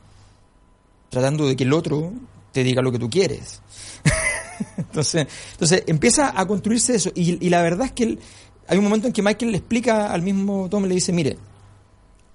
Tratando 1.10 1.46
de 1.46 1.54
que 1.54 1.64
el 1.64 1.72
otro 1.72 2.12
te 2.52 2.64
diga 2.64 2.82
lo 2.82 2.90
que 2.90 2.98
tú 2.98 3.08
quieres. 3.08 3.62
entonces, 4.76 5.26
entonces 5.52 5.84
empieza 5.86 6.38
a 6.38 6.46
construirse 6.46 6.94
eso. 6.94 7.10
Y, 7.14 7.48
la 7.48 7.62
verdad 7.62 7.86
es 7.86 7.92
que 7.92 8.18
hay 8.66 8.78
un 8.78 8.84
momento 8.84 9.06
en 9.06 9.12
que 9.12 9.22
Michael 9.22 9.52
le 9.52 9.58
explica 9.58 10.12
al 10.12 10.22
mismo 10.22 10.68
Tom, 10.68 10.84
le 10.84 10.94
dice, 10.94 11.12
mire, 11.12 11.38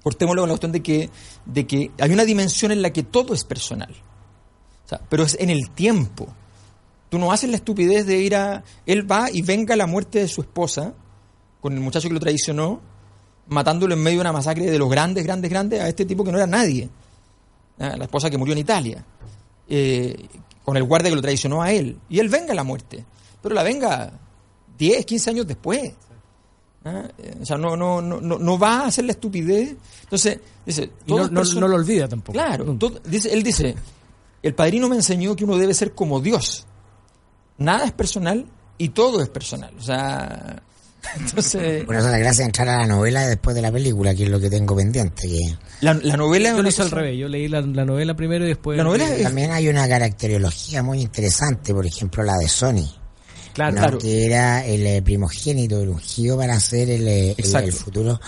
cortémoslo 0.01 0.42
con 0.42 0.50
la 0.50 0.53
cuestión 0.53 0.72
de 0.72 0.82
que, 0.82 1.10
de 1.46 1.68
que 1.68 1.92
hay 2.00 2.12
una 2.12 2.25
dimensión 2.25 2.72
en 2.72 2.82
la 2.82 2.92
que 2.92 3.03
todo 3.03 3.34
es 3.34 3.44
personal 3.44 3.94
pero 5.10 5.24
es 5.24 5.38
en 5.39 5.50
el 5.50 5.70
tiempo. 5.72 6.27
Tú 7.10 7.20
no 7.20 7.32
haces 7.32 7.50
la 7.50 7.58
estupidez 7.58 8.06
de 8.06 8.20
ir 8.20 8.36
a... 8.36 8.63
Él 8.86 9.10
va 9.10 9.30
y 9.32 9.42
venga 9.42 9.75
la 9.75 9.86
muerte 9.86 10.20
de 10.20 10.27
su 10.27 10.42
esposa, 10.42 10.94
con 11.62 11.74
el 11.74 11.80
muchacho 11.80 12.08
que 12.08 12.13
lo 12.13 12.20
traicionó, 12.20 12.82
matándolo 13.48 13.94
en 13.94 14.01
medio 14.01 14.18
de 14.18 14.22
una 14.22 14.34
masacre 14.34 14.70
de 14.70 14.80
los 14.80 14.89
grandes, 14.89 15.24
grandes, 15.24 15.50
grandes, 15.50 15.82
a 15.82 15.88
este 15.88 16.06
tipo 16.06 16.24
que 16.24 16.32
no 16.32 16.38
era 16.38 16.48
nadie. 16.48 16.89
¿Ah? 17.80 17.96
La 17.98 18.06
esposa 18.06 18.30
que 18.30 18.38
murió 18.38 18.53
en 18.53 18.60
Italia. 18.60 19.06
Eh, 19.68 20.27
con 20.63 20.77
el 20.77 20.84
guardia 20.84 21.10
que 21.10 21.15
lo 21.15 21.22
traicionó 21.22 21.62
a 21.62 21.72
él. 21.72 21.98
Y 22.10 22.20
él 22.20 22.29
venga 22.29 22.53
la 22.53 22.63
muerte. 22.63 23.03
Pero 23.41 23.53
la 23.53 23.63
venga 23.63 24.12
10, 24.77 25.05
15 25.05 25.29
años 25.29 25.48
después. 25.48 25.93
¿Ah? 26.86 27.08
Eh, 27.17 27.38
o 27.41 27.46
sea, 27.46 27.58
no, 27.58 27.77
no, 27.77 28.01
no, 28.01 28.22
no 28.22 28.60
va 28.60 28.82
a 28.82 28.86
hacer 28.88 29.05
la 29.05 29.12
estupidez. 29.12 29.75
Entonces, 30.03 30.39
dice... 30.65 30.91
no, 31.08 31.27
lo 31.27 31.75
olvida 31.75 32.08
tampoco. 32.08 32.34
Claro. 32.34 32.77
dice, 33.05 33.34
él 33.34 33.43
dice, 33.43 33.75
el 34.41 34.53
padrino 34.53 34.89
me 34.89 34.96
enseñó 34.96 35.36
que 35.36 35.43
uno 35.46 35.58
debe 35.58 35.74
ser 35.74 35.93
como 35.93 36.20
Dios. 36.20 36.65
Nada 37.58 37.86
es 37.86 37.91
personal 37.91 38.46
y 38.77 38.89
todo 38.89 39.22
es 39.22 39.29
personal. 39.29 39.74
O 39.77 39.82
sea, 39.82 40.62
Entonces, 41.19 41.83
Por 41.86 41.95
eso 41.95 42.10
la 42.10 42.17
gracia 42.17 42.43
de 42.43 42.45
entrar 42.45 42.69
a 42.69 42.77
la 42.77 42.88
novela 42.88 43.27
después 43.27 43.55
de 43.55 43.62
la 43.62 43.72
película, 43.72 44.15
que 44.15 44.24
es 44.24 44.29
lo 44.29 44.39
que 44.39 44.50
tengo 44.50 44.75
pendiente. 44.75 45.27
Que... 45.27 45.55
La, 45.81 45.93
novela 45.93 46.51
Yo 46.51 46.62
lo 46.62 46.69
hice 46.69 46.81
al 46.81 46.91
revés, 46.91 47.17
yo 47.17 47.27
leí 47.27 47.48
la, 47.48 47.62
novela 47.62 48.15
primero 48.15 48.45
y 48.45 48.50
después... 48.50 48.77
La 48.77 48.83
novela 48.83 49.05
También 49.22 49.51
hay 49.51 49.67
una 49.67 49.88
caracterología 49.88 50.81
muy 50.81 51.01
interesante, 51.01 51.74
por 51.74 51.86
ejemplo 51.86 52.24
la 52.24 52.38
de 52.38 52.48
Sony. 52.48 53.02
Claro, 53.53 53.75
claro. 53.75 53.98
que 54.00 54.25
era 54.25 54.65
el 54.65 54.86
eh, 54.86 55.01
primogénito, 55.01 55.81
el 55.81 55.89
ungido 55.89 56.38
para 56.38 56.60
ser 56.60 56.89
el, 56.89 57.07
eh, 57.07 57.36
el, 57.38 57.72
futuro 57.72 58.19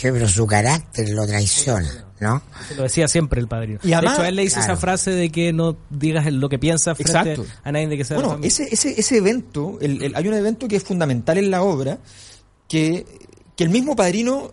pero 0.00 0.28
su 0.28 0.46
carácter 0.46 1.08
lo 1.10 1.26
traiciona. 1.26 2.04
¿no? 2.20 2.42
lo 2.76 2.84
decía 2.84 3.08
siempre 3.08 3.40
el 3.40 3.48
padrino. 3.48 3.80
Y 3.82 3.92
además, 3.92 4.16
de 4.16 4.22
hecho, 4.22 4.28
él 4.28 4.36
le 4.36 4.42
dice 4.42 4.60
esa 4.60 4.76
frase 4.76 5.10
de 5.10 5.30
que 5.30 5.52
no 5.52 5.76
digas 5.90 6.30
lo 6.32 6.48
que 6.48 6.58
piensa 6.58 6.94
frente 6.94 7.36
a 7.62 7.72
nadie 7.72 7.88
de 7.88 7.96
que 7.96 8.04
sea 8.04 8.18
Bueno, 8.18 8.38
ese, 8.42 8.68
ese, 8.70 8.98
ese 8.98 9.16
evento, 9.16 9.78
hay 9.80 10.28
un 10.28 10.34
evento 10.34 10.68
que 10.68 10.76
es 10.76 10.84
fundamental 10.84 11.38
en 11.38 11.50
la 11.50 11.62
obra, 11.62 11.98
que, 12.68 13.04
que 13.56 13.64
el 13.64 13.70
mismo 13.70 13.96
padrino 13.96 14.52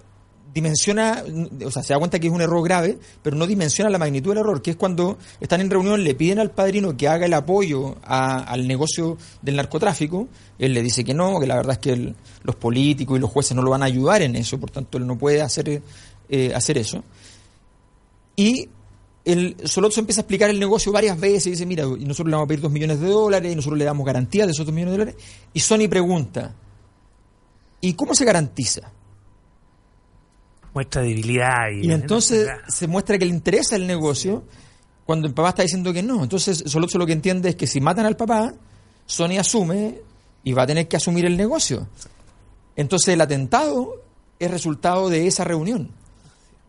dimensiona, 0.54 1.24
o 1.66 1.72
sea, 1.72 1.84
se 1.84 1.94
da 1.94 2.00
cuenta 2.00 2.20
que 2.20 2.28
es 2.28 2.34
un 2.34 2.42
error 2.42 2.64
grave, 2.64 2.98
pero 3.22 3.36
no 3.36 3.48
dimensiona 3.48 3.90
la 3.90 3.98
magnitud 3.98 4.32
del 4.32 4.40
error, 4.40 4.62
que 4.62 4.72
es 4.72 4.76
cuando 4.76 5.18
están 5.40 5.62
en 5.62 5.70
reunión, 5.70 6.04
le 6.04 6.14
piden 6.16 6.40
al 6.40 6.52
padrino 6.52 6.98
que 6.98 7.08
haga 7.08 7.26
el 7.26 7.34
apoyo 7.34 7.98
al 8.04 8.68
negocio 8.68 9.18
del 9.42 9.56
narcotráfico, 9.56 10.28
él 10.60 10.74
le 10.74 10.84
dice 10.84 11.04
que 11.04 11.14
no, 11.14 11.40
que 11.40 11.48
la 11.48 11.56
verdad 11.56 11.74
es 11.74 11.80
que 11.80 12.14
los 12.44 12.56
políticos 12.56 13.18
y 13.18 13.22
los 13.22 13.30
jueces 13.30 13.56
no 13.56 13.62
lo 13.62 13.72
van 13.72 13.84
a 13.84 13.86
ayudar 13.86 14.22
en 14.22 14.36
eso, 14.36 14.60
por 14.60 14.72
tanto 14.72 14.98
él 14.98 15.08
no 15.08 15.18
puede 15.18 15.42
hacer, 15.42 15.82
eh, 16.30 16.54
hacer 16.54 16.78
eso. 16.78 17.04
Y 18.36 18.70
el 19.24 19.56
Solotso 19.66 20.00
empieza 20.00 20.22
a 20.22 20.24
explicar 20.24 20.50
el 20.50 20.60
negocio 20.60 20.92
varias 20.92 21.20
veces 21.20 21.48
y 21.48 21.52
dice, 21.52 21.66
mira, 21.66 21.86
nosotros 21.86 22.28
le 22.28 22.32
vamos 22.32 22.46
a 22.46 22.48
pedir 22.48 22.62
dos 22.62 22.72
millones 22.72 23.00
de 23.00 23.08
dólares 23.08 23.52
y 23.52 23.56
nosotros 23.56 23.78
le 23.78 23.86
damos 23.86 24.06
garantía 24.06 24.46
de 24.46 24.52
esos 24.52 24.66
dos 24.66 24.74
millones 24.74 24.94
de 24.94 24.98
dólares. 24.98 25.24
Y 25.54 25.60
Sony 25.60 25.88
pregunta, 25.90 26.54
¿y 27.80 27.94
cómo 27.94 28.16
se 28.16 28.26
garantiza? 28.26 28.92
Muestra 30.74 31.02
debilidad. 31.02 31.70
Y, 31.74 31.88
y 31.88 31.92
entonces 31.92 32.50
se 32.68 32.88
muestra 32.88 33.18
que 33.18 33.26
le 33.26 33.32
interesa 33.32 33.76
el 33.76 33.88
negocio 33.88 34.44
cuando 35.06 35.28
el 35.28 35.34
papá 35.34 35.50
está 35.50 35.64
diciendo 35.64 35.92
que 35.92 36.04
no. 36.04 36.24
Entonces 36.24 36.64
Solotso 36.66 36.98
lo 36.98 37.06
que 37.06 37.14
entiende 37.14 37.50
es 37.50 37.56
que 37.56 37.68
si 37.68 37.82
matan 37.82 38.06
al 38.06 38.16
papá, 38.16 38.54
Sony 39.06 39.38
asume 39.40 40.00
y 40.44 40.54
va 40.54 40.64
a 40.64 40.68
tener 40.68 40.88
que 40.88 40.98
asumir 40.98 41.26
el 41.26 41.38
negocio. 41.38 41.88
Entonces 42.76 43.14
el 43.14 43.22
atentado 43.22 44.02
es 44.40 44.50
resultado 44.50 45.10
de 45.10 45.28
esa 45.28 45.44
reunión. 45.44 45.92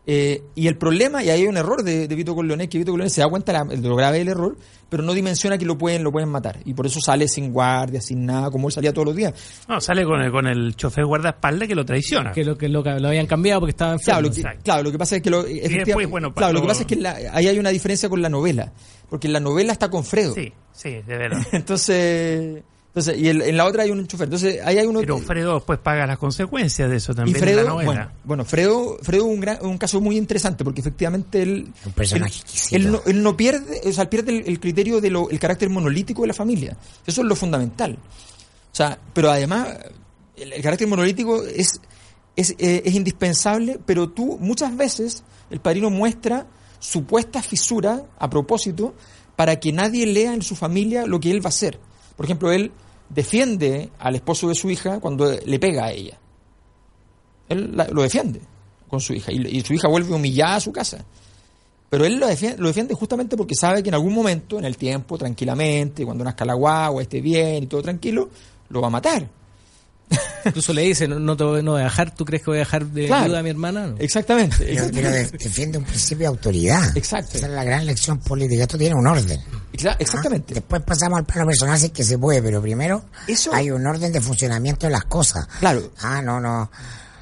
Eh, 0.05 0.43
y 0.55 0.67
el 0.67 0.77
problema, 0.77 1.23
y 1.23 1.29
ahí 1.29 1.41
hay 1.41 1.47
un 1.47 1.55
error 1.55 1.81
de, 1.81 2.07
Vito 2.07 2.35
Corleone, 2.35 2.67
que 2.67 2.77
Vito 2.77 2.91
Corleone 2.91 3.09
se 3.09 3.21
da 3.21 3.29
cuenta 3.29 3.63
de 3.63 3.77
lo 3.77 3.95
grave 3.95 4.19
del 4.19 4.27
error, 4.27 4.57
pero 4.89 5.01
no 5.01 5.13
dimensiona 5.13 5.57
que 5.57 5.65
lo 5.65 5.77
pueden, 5.77 6.03
lo 6.03 6.11
pueden 6.11 6.29
matar. 6.29 6.59
Y 6.65 6.73
por 6.73 6.85
eso 6.85 6.99
sale 6.99 7.27
sin 7.27 7.53
guardia, 7.53 8.01
sin 8.01 8.25
nada, 8.25 8.51
como 8.51 8.67
él 8.67 8.73
salía 8.73 8.91
todos 8.91 9.07
los 9.07 9.15
días. 9.15 9.33
No, 9.67 9.79
sale 9.79 10.03
con 10.03 10.21
el, 10.21 10.31
con 10.31 10.45
el 10.45 10.75
chofer 10.75 11.05
guardaespaldas 11.05 11.67
que 11.67 11.75
lo 11.75 11.85
traiciona. 11.85 12.31
Que 12.33 12.43
lo 12.43 12.57
que 12.57 12.67
lo, 12.67 12.83
habían 12.85 13.27
cambiado 13.27 13.61
porque 13.61 13.71
estaba 13.71 13.93
enfermo. 13.93 14.29
Claro, 14.61 14.83
lo 14.83 14.91
que, 14.91 14.97
pasa 14.97 15.15
es 15.15 15.21
que 15.21 15.29
lo, 15.29 15.43
claro, 16.33 16.53
lo 16.53 16.61
que 16.61 16.67
pasa 16.67 16.81
es 16.81 16.87
que 16.87 17.07
ahí 17.31 17.47
hay 17.47 17.57
una 17.57 17.69
diferencia 17.69 18.09
con 18.09 18.21
la 18.21 18.29
novela, 18.29 18.73
porque 19.09 19.29
la 19.29 19.39
novela 19.39 19.71
está 19.71 19.89
con 19.89 20.03
Fredo. 20.03 20.33
Sí, 20.33 20.51
sí, 20.73 20.89
de 20.89 21.17
verdad. 21.17 21.41
Entonces 21.53 22.63
entonces, 22.95 23.17
y 23.17 23.27
en 23.27 23.57
la 23.57 23.65
otra 23.65 23.81
hay 23.81 23.89
un 23.89 24.05
chofer. 24.05 24.25
Entonces, 24.25 24.59
ahí 24.63 24.77
hay 24.77 24.85
uno 24.85 24.99
Pero 24.99 25.17
Fredo 25.17 25.55
después 25.55 25.79
paga 25.79 26.05
las 26.05 26.19
consecuencias 26.19 26.87
de 26.87 26.97
eso 26.97 27.15
también 27.15 27.35
y 27.35 27.39
Fredo, 27.39 27.61
en 27.61 27.65
la 27.65 27.71
novela. 27.71 28.13
Bueno, 28.23 28.45
Fredo, 28.45 28.99
Fredo 29.01 29.25
un, 29.25 29.39
gran, 29.39 29.65
un 29.65 29.79
caso 29.79 29.99
muy 29.99 30.15
interesante 30.15 30.63
porque 30.63 30.81
efectivamente 30.81 31.41
él. 31.41 31.73
Un 31.87 31.91
personaje 31.93 32.43
él, 32.69 32.91
no, 32.91 33.01
él, 33.07 33.23
no, 33.23 33.35
pierde, 33.35 33.81
o 33.83 33.91
sea, 33.91 34.07
pierde 34.11 34.43
el, 34.45 34.59
criterio 34.59 35.01
del 35.01 35.17
el 35.31 35.39
carácter 35.39 35.71
monolítico 35.71 36.21
de 36.21 36.27
la 36.27 36.35
familia. 36.35 36.77
Eso 37.03 37.21
es 37.21 37.27
lo 37.27 37.35
fundamental. 37.35 37.97
O 38.71 38.75
sea, 38.75 38.99
pero 39.11 39.31
además, 39.31 39.69
el, 40.35 40.61
carácter 40.61 40.87
monolítico 40.87 41.43
es, 41.43 41.71
es, 42.35 42.51
eh, 42.59 42.83
es 42.85 42.93
indispensable, 42.93 43.79
pero 43.83 44.09
tú 44.09 44.37
muchas 44.39 44.77
veces, 44.77 45.23
el 45.49 45.59
padrino 45.61 45.89
muestra 45.89 46.45
supuestas 46.77 47.47
fisuras 47.47 48.03
a 48.19 48.29
propósito 48.29 48.93
para 49.35 49.59
que 49.59 49.71
nadie 49.71 50.05
lea 50.05 50.35
en 50.35 50.43
su 50.43 50.55
familia 50.55 51.07
lo 51.07 51.19
que 51.19 51.31
él 51.31 51.43
va 51.43 51.47
a 51.47 51.49
hacer. 51.49 51.79
Por 52.15 52.27
ejemplo, 52.27 52.51
él 52.51 52.71
defiende 53.13 53.89
al 53.99 54.15
esposo 54.15 54.49
de 54.49 54.55
su 54.55 54.69
hija 54.69 54.99
cuando 54.99 55.31
le 55.31 55.59
pega 55.59 55.85
a 55.85 55.91
ella. 55.91 56.17
Él 57.49 57.75
lo 57.91 58.01
defiende 58.01 58.41
con 58.87 59.01
su 59.01 59.13
hija 59.13 59.31
y, 59.31 59.61
su 59.61 59.73
hija 59.73 59.87
vuelve 59.87 60.13
humillada 60.13 60.55
a 60.55 60.59
su 60.59 60.71
casa. 60.71 61.03
Pero 61.89 62.05
él 62.05 62.15
lo 62.15 62.27
defiende, 62.27 62.57
lo 62.57 62.67
defiende 62.67 62.95
justamente 62.95 63.37
porque 63.37 63.55
sabe 63.55 63.83
que 63.83 63.89
en 63.89 63.95
algún 63.95 64.13
momento, 64.13 64.57
en 64.57 64.65
el 64.65 64.77
tiempo, 64.77 65.17
tranquilamente, 65.17 66.05
cuando 66.05 66.23
nazca 66.23 66.43
la 66.45 66.55
guagua, 66.55 67.01
esté 67.01 67.21
bien 67.21 67.63
y 67.63 67.67
todo 67.67 67.83
tranquilo, 67.83 68.29
lo 68.69 68.81
va 68.81 68.87
a 68.87 68.91
matar. 68.91 69.27
Incluso 70.45 70.73
le 70.73 70.81
dice, 70.83 71.07
no, 71.07 71.37
te 71.37 71.43
voy, 71.43 71.59
a 71.59 71.83
dejar, 71.83 72.13
¿tú 72.13 72.25
crees 72.25 72.43
que 72.43 72.51
voy 72.51 72.57
a 72.57 72.59
dejar 72.59 72.85
de 72.85 73.11
ayuda 73.11 73.39
a 73.39 73.43
mi 73.43 73.49
hermana? 73.49 73.95
Exactamente. 73.99 74.57
Pero, 74.93 75.11
defiende 75.31 75.77
un 75.77 75.83
principio 75.83 76.23
de 76.23 76.27
autoridad. 76.27 76.97
Exacto. 76.97 77.37
Esa 77.37 77.47
es 77.47 77.53
la 77.53 77.63
gran 77.63 77.85
lección 77.85 78.19
política. 78.19 78.63
Esto 78.63 78.77
tiene 78.77 78.95
un 78.95 79.07
orden. 79.07 79.39
Exactamente. 79.99 80.53
Después 80.53 80.81
pasamos 80.83 81.19
al 81.19 81.25
plano 81.25 81.47
personal, 81.47 81.79
si 81.79 81.89
que 81.89 82.03
se 82.03 82.17
puede, 82.17 82.41
pero 82.41 82.61
primero 82.61 83.03
hay 83.51 83.71
un 83.71 83.85
orden 83.85 84.11
de 84.11 84.21
funcionamiento 84.21 84.87
de 84.87 84.91
las 84.91 85.05
cosas. 85.05 85.47
Claro. 85.59 85.91
Ah, 86.01 86.21
no, 86.21 86.39
no 86.39 86.69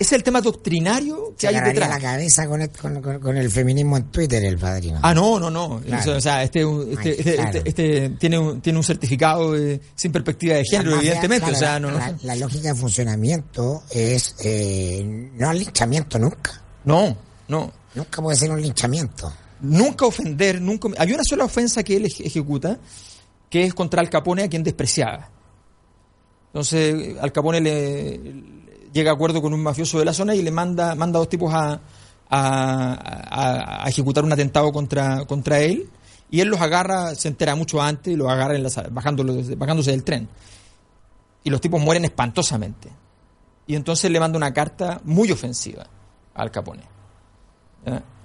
es 0.01 0.11
el 0.13 0.23
tema 0.23 0.41
doctrinario 0.41 1.35
que 1.37 1.47
hay 1.47 1.59
detrás. 1.59 1.89
la 1.89 1.99
cabeza 1.99 2.47
con 2.47 2.61
el, 2.61 2.69
con, 2.71 3.37
el, 3.37 3.51
feminismo 3.51 3.97
en 3.97 4.05
Twitter, 4.05 4.43
el 4.43 4.57
padrino. 4.57 4.99
Ah, 5.03 5.13
no, 5.13 5.39
no, 5.39 5.51
no. 5.51 5.79
O 6.15 6.21
sea, 6.21 6.41
este, 6.41 6.61
este, 6.91 7.19
este, 7.19 7.61
este, 7.65 8.09
tiene, 8.09 8.39
un, 8.39 8.61
tiene 8.61 8.79
un 8.79 8.83
certificado 8.83 9.53
sin 9.95 10.11
perspectiva 10.11 10.55
de 10.55 10.65
género, 10.65 10.97
evidentemente. 10.97 11.51
o 11.51 11.55
sea, 11.55 11.79
no, 11.79 11.91
la, 12.23 12.35
lógica 12.35 12.69
de 12.69 12.75
funcionamiento 12.75 13.83
es 13.91 14.35
eh, 14.43 15.29
no 15.35 15.49
al 15.49 15.59
linchamiento 15.59 16.17
nunca. 16.17 16.59
No, 16.85 17.15
no. 17.47 17.71
Nunca 17.93 18.21
puede 18.23 18.37
ser 18.37 18.49
un 18.49 18.61
linchamiento. 18.61 19.31
Nunca 19.59 20.05
ofender, 20.07 20.59
nunca. 20.59 20.89
Hay 20.97 21.11
una 21.11 21.23
sola 21.23 21.45
ofensa 21.45 21.83
que 21.83 21.97
él 21.97 22.05
ejecuta, 22.05 22.79
que 23.49 23.65
es 23.65 23.73
contra 23.75 24.01
Al 24.01 24.09
Capone, 24.09 24.43
a 24.43 24.49
quien 24.49 24.63
despreciaba. 24.63 25.29
Entonces, 26.47 27.17
Al 27.21 27.31
Capone 27.31 27.61
le 27.61 28.19
llega 28.93 29.11
a 29.11 29.13
acuerdo 29.13 29.41
con 29.41 29.53
un 29.53 29.61
mafioso 29.61 29.99
de 29.99 30.05
la 30.05 30.13
zona 30.13 30.35
y 30.35 30.41
le 30.41 30.51
manda, 30.51 30.95
manda 30.95 31.17
a 31.17 31.21
dos 31.21 31.29
tipos 31.29 31.53
a, 31.53 31.79
a, 32.29 33.85
ejecutar 33.87 34.23
un 34.23 34.31
atentado 34.33 34.71
contra, 34.71 35.25
contra 35.25 35.59
él. 35.59 35.89
Y 36.29 36.39
él 36.39 36.47
los 36.47 36.61
agarra, 36.61 37.13
se 37.15 37.27
entera 37.27 37.55
mucho 37.55 37.81
antes 37.81 38.13
y 38.13 38.15
los 38.15 38.29
agarra 38.29 38.55
en 38.55 38.65
bajándose 38.91 39.91
del 39.91 40.03
tren. 40.03 40.29
Y 41.43 41.49
los 41.49 41.59
tipos 41.59 41.81
mueren 41.81 42.05
espantosamente. 42.05 42.89
Y 43.67 43.75
entonces 43.75 44.09
le 44.09 44.19
manda 44.19 44.37
una 44.37 44.53
carta 44.53 45.01
muy 45.03 45.31
ofensiva 45.31 45.85
al 46.33 46.51
Capone. 46.51 46.83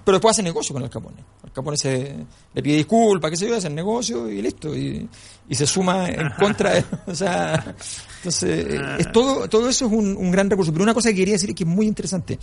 Pero 0.07 0.19
después 0.19 0.35
hace 0.35 0.43
negocio 0.43 0.71
con 0.71 0.81
el 0.83 0.89
Capone. 0.89 1.17
El 1.43 1.51
Capone 1.51 1.75
se, 1.75 2.15
le 2.53 2.63
pide 2.63 2.77
disculpas, 2.77 3.29
qué 3.29 3.35
sé 3.35 3.45
yo, 3.45 3.57
hace 3.57 3.69
negocio 3.69 4.29
y 4.29 4.41
listo. 4.41 4.73
Y, 4.73 5.05
se 5.51 5.67
suma 5.67 6.07
en 6.07 6.29
contra 6.39 6.75
de. 6.75 6.85
O 7.07 7.13
sea, 7.13 7.75
entonces, 8.15 8.79
es 8.99 9.11
todo, 9.11 9.49
todo 9.49 9.67
eso 9.67 9.87
es 9.87 9.91
un, 9.91 10.31
gran 10.31 10.49
recurso. 10.49 10.71
Pero 10.71 10.83
una 10.83 10.93
cosa 10.93 11.09
que 11.09 11.15
quería 11.17 11.33
decir 11.33 11.53
que 11.53 11.65
es 11.65 11.69
muy 11.69 11.87
interesante. 11.87 12.39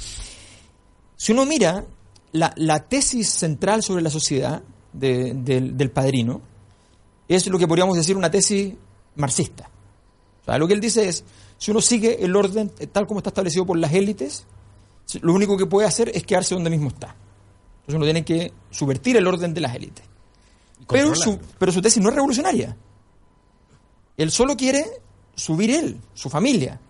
Si 1.17 1.33
uno 1.33 1.47
mira 1.47 1.87
la, 2.33 2.53
la 2.57 2.81
tesis 2.81 3.31
central 3.31 3.83
sobre 3.83 4.03
la 4.03 4.11
sociedad 4.11 4.63
del 4.93 5.91
padrino, 5.91 6.43
es 7.27 7.47
lo 7.47 7.59
que 7.59 7.67
podríamos 7.67 7.97
decir 7.97 8.15
una 8.15 8.31
tesis 8.31 8.75
marxista. 9.15 9.71
O 10.43 10.45
sea, 10.45 10.59
lo 10.59 10.69
que 10.69 10.75
él 10.75 10.81
dice 10.81 11.09
es, 11.09 11.25
si 11.57 11.71
uno 11.71 11.81
sigue 11.81 12.23
el 12.23 12.37
orden 12.37 12.71
tal 12.93 13.07
como 13.07 13.21
está 13.21 13.31
establecido 13.31 13.65
por 13.65 13.79
las 13.79 13.95
élites, 13.95 14.45
lo 15.23 15.33
único 15.33 15.57
que 15.57 15.65
puede 15.65 15.89
hacer 15.89 16.11
es 16.15 16.25
quedarse 16.25 16.55
donde 16.55 16.69
mismo 16.69 16.89
está. 16.89 17.17
Entonces 17.85 17.97
uno 17.97 18.05
tiene 18.07 18.25
que 18.25 18.51
subvertir 18.71 19.19
el 19.19 19.27
orden 19.27 19.53
de 19.53 19.61
las 19.61 19.75
élites. 19.75 20.05
Pero 20.89 21.15
su, 21.15 21.39
pero 21.59 21.71
su 21.71 21.83
tesis 21.83 22.03
no 22.03 22.09
es 22.09 22.15
revolucionaria. 22.15 22.75
Él 24.17 24.31
solo 24.31 24.57
quiere 24.57 24.87
subir 25.35 25.71
él, 25.71 26.01
su 26.15 26.31
familia. 26.31 26.81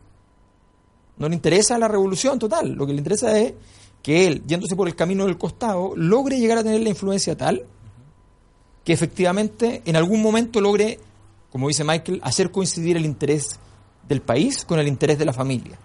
No 1.16 1.28
le 1.28 1.34
interesa 1.34 1.76
la 1.78 1.88
revolución 1.88 2.38
total. 2.38 2.74
Lo 2.74 2.86
que 2.86 2.92
le 2.92 2.98
interesa 2.98 3.36
es 3.36 3.54
que 4.02 4.28
él, 4.28 4.44
yéndose 4.46 4.76
por 4.76 4.86
el 4.86 4.94
camino 4.94 5.26
del 5.26 5.36
costado, 5.36 5.94
logre 5.96 6.38
llegar 6.38 6.58
a 6.58 6.62
tener 6.62 6.80
la 6.80 6.90
influencia 6.90 7.36
tal 7.36 7.66
que 8.84 8.92
efectivamente 8.92 9.82
en 9.84 9.96
algún 9.96 10.22
momento 10.22 10.60
logre, 10.60 11.00
como 11.50 11.66
dice 11.66 11.82
Michael, 11.82 12.20
hacer 12.22 12.52
coincidir 12.52 12.96
el 12.96 13.04
interés 13.04 13.58
del 14.06 14.20
país 14.20 14.64
con 14.64 14.78
el 14.78 14.86
interés 14.86 15.18
de 15.18 15.24
la 15.24 15.32
familia. 15.32 15.76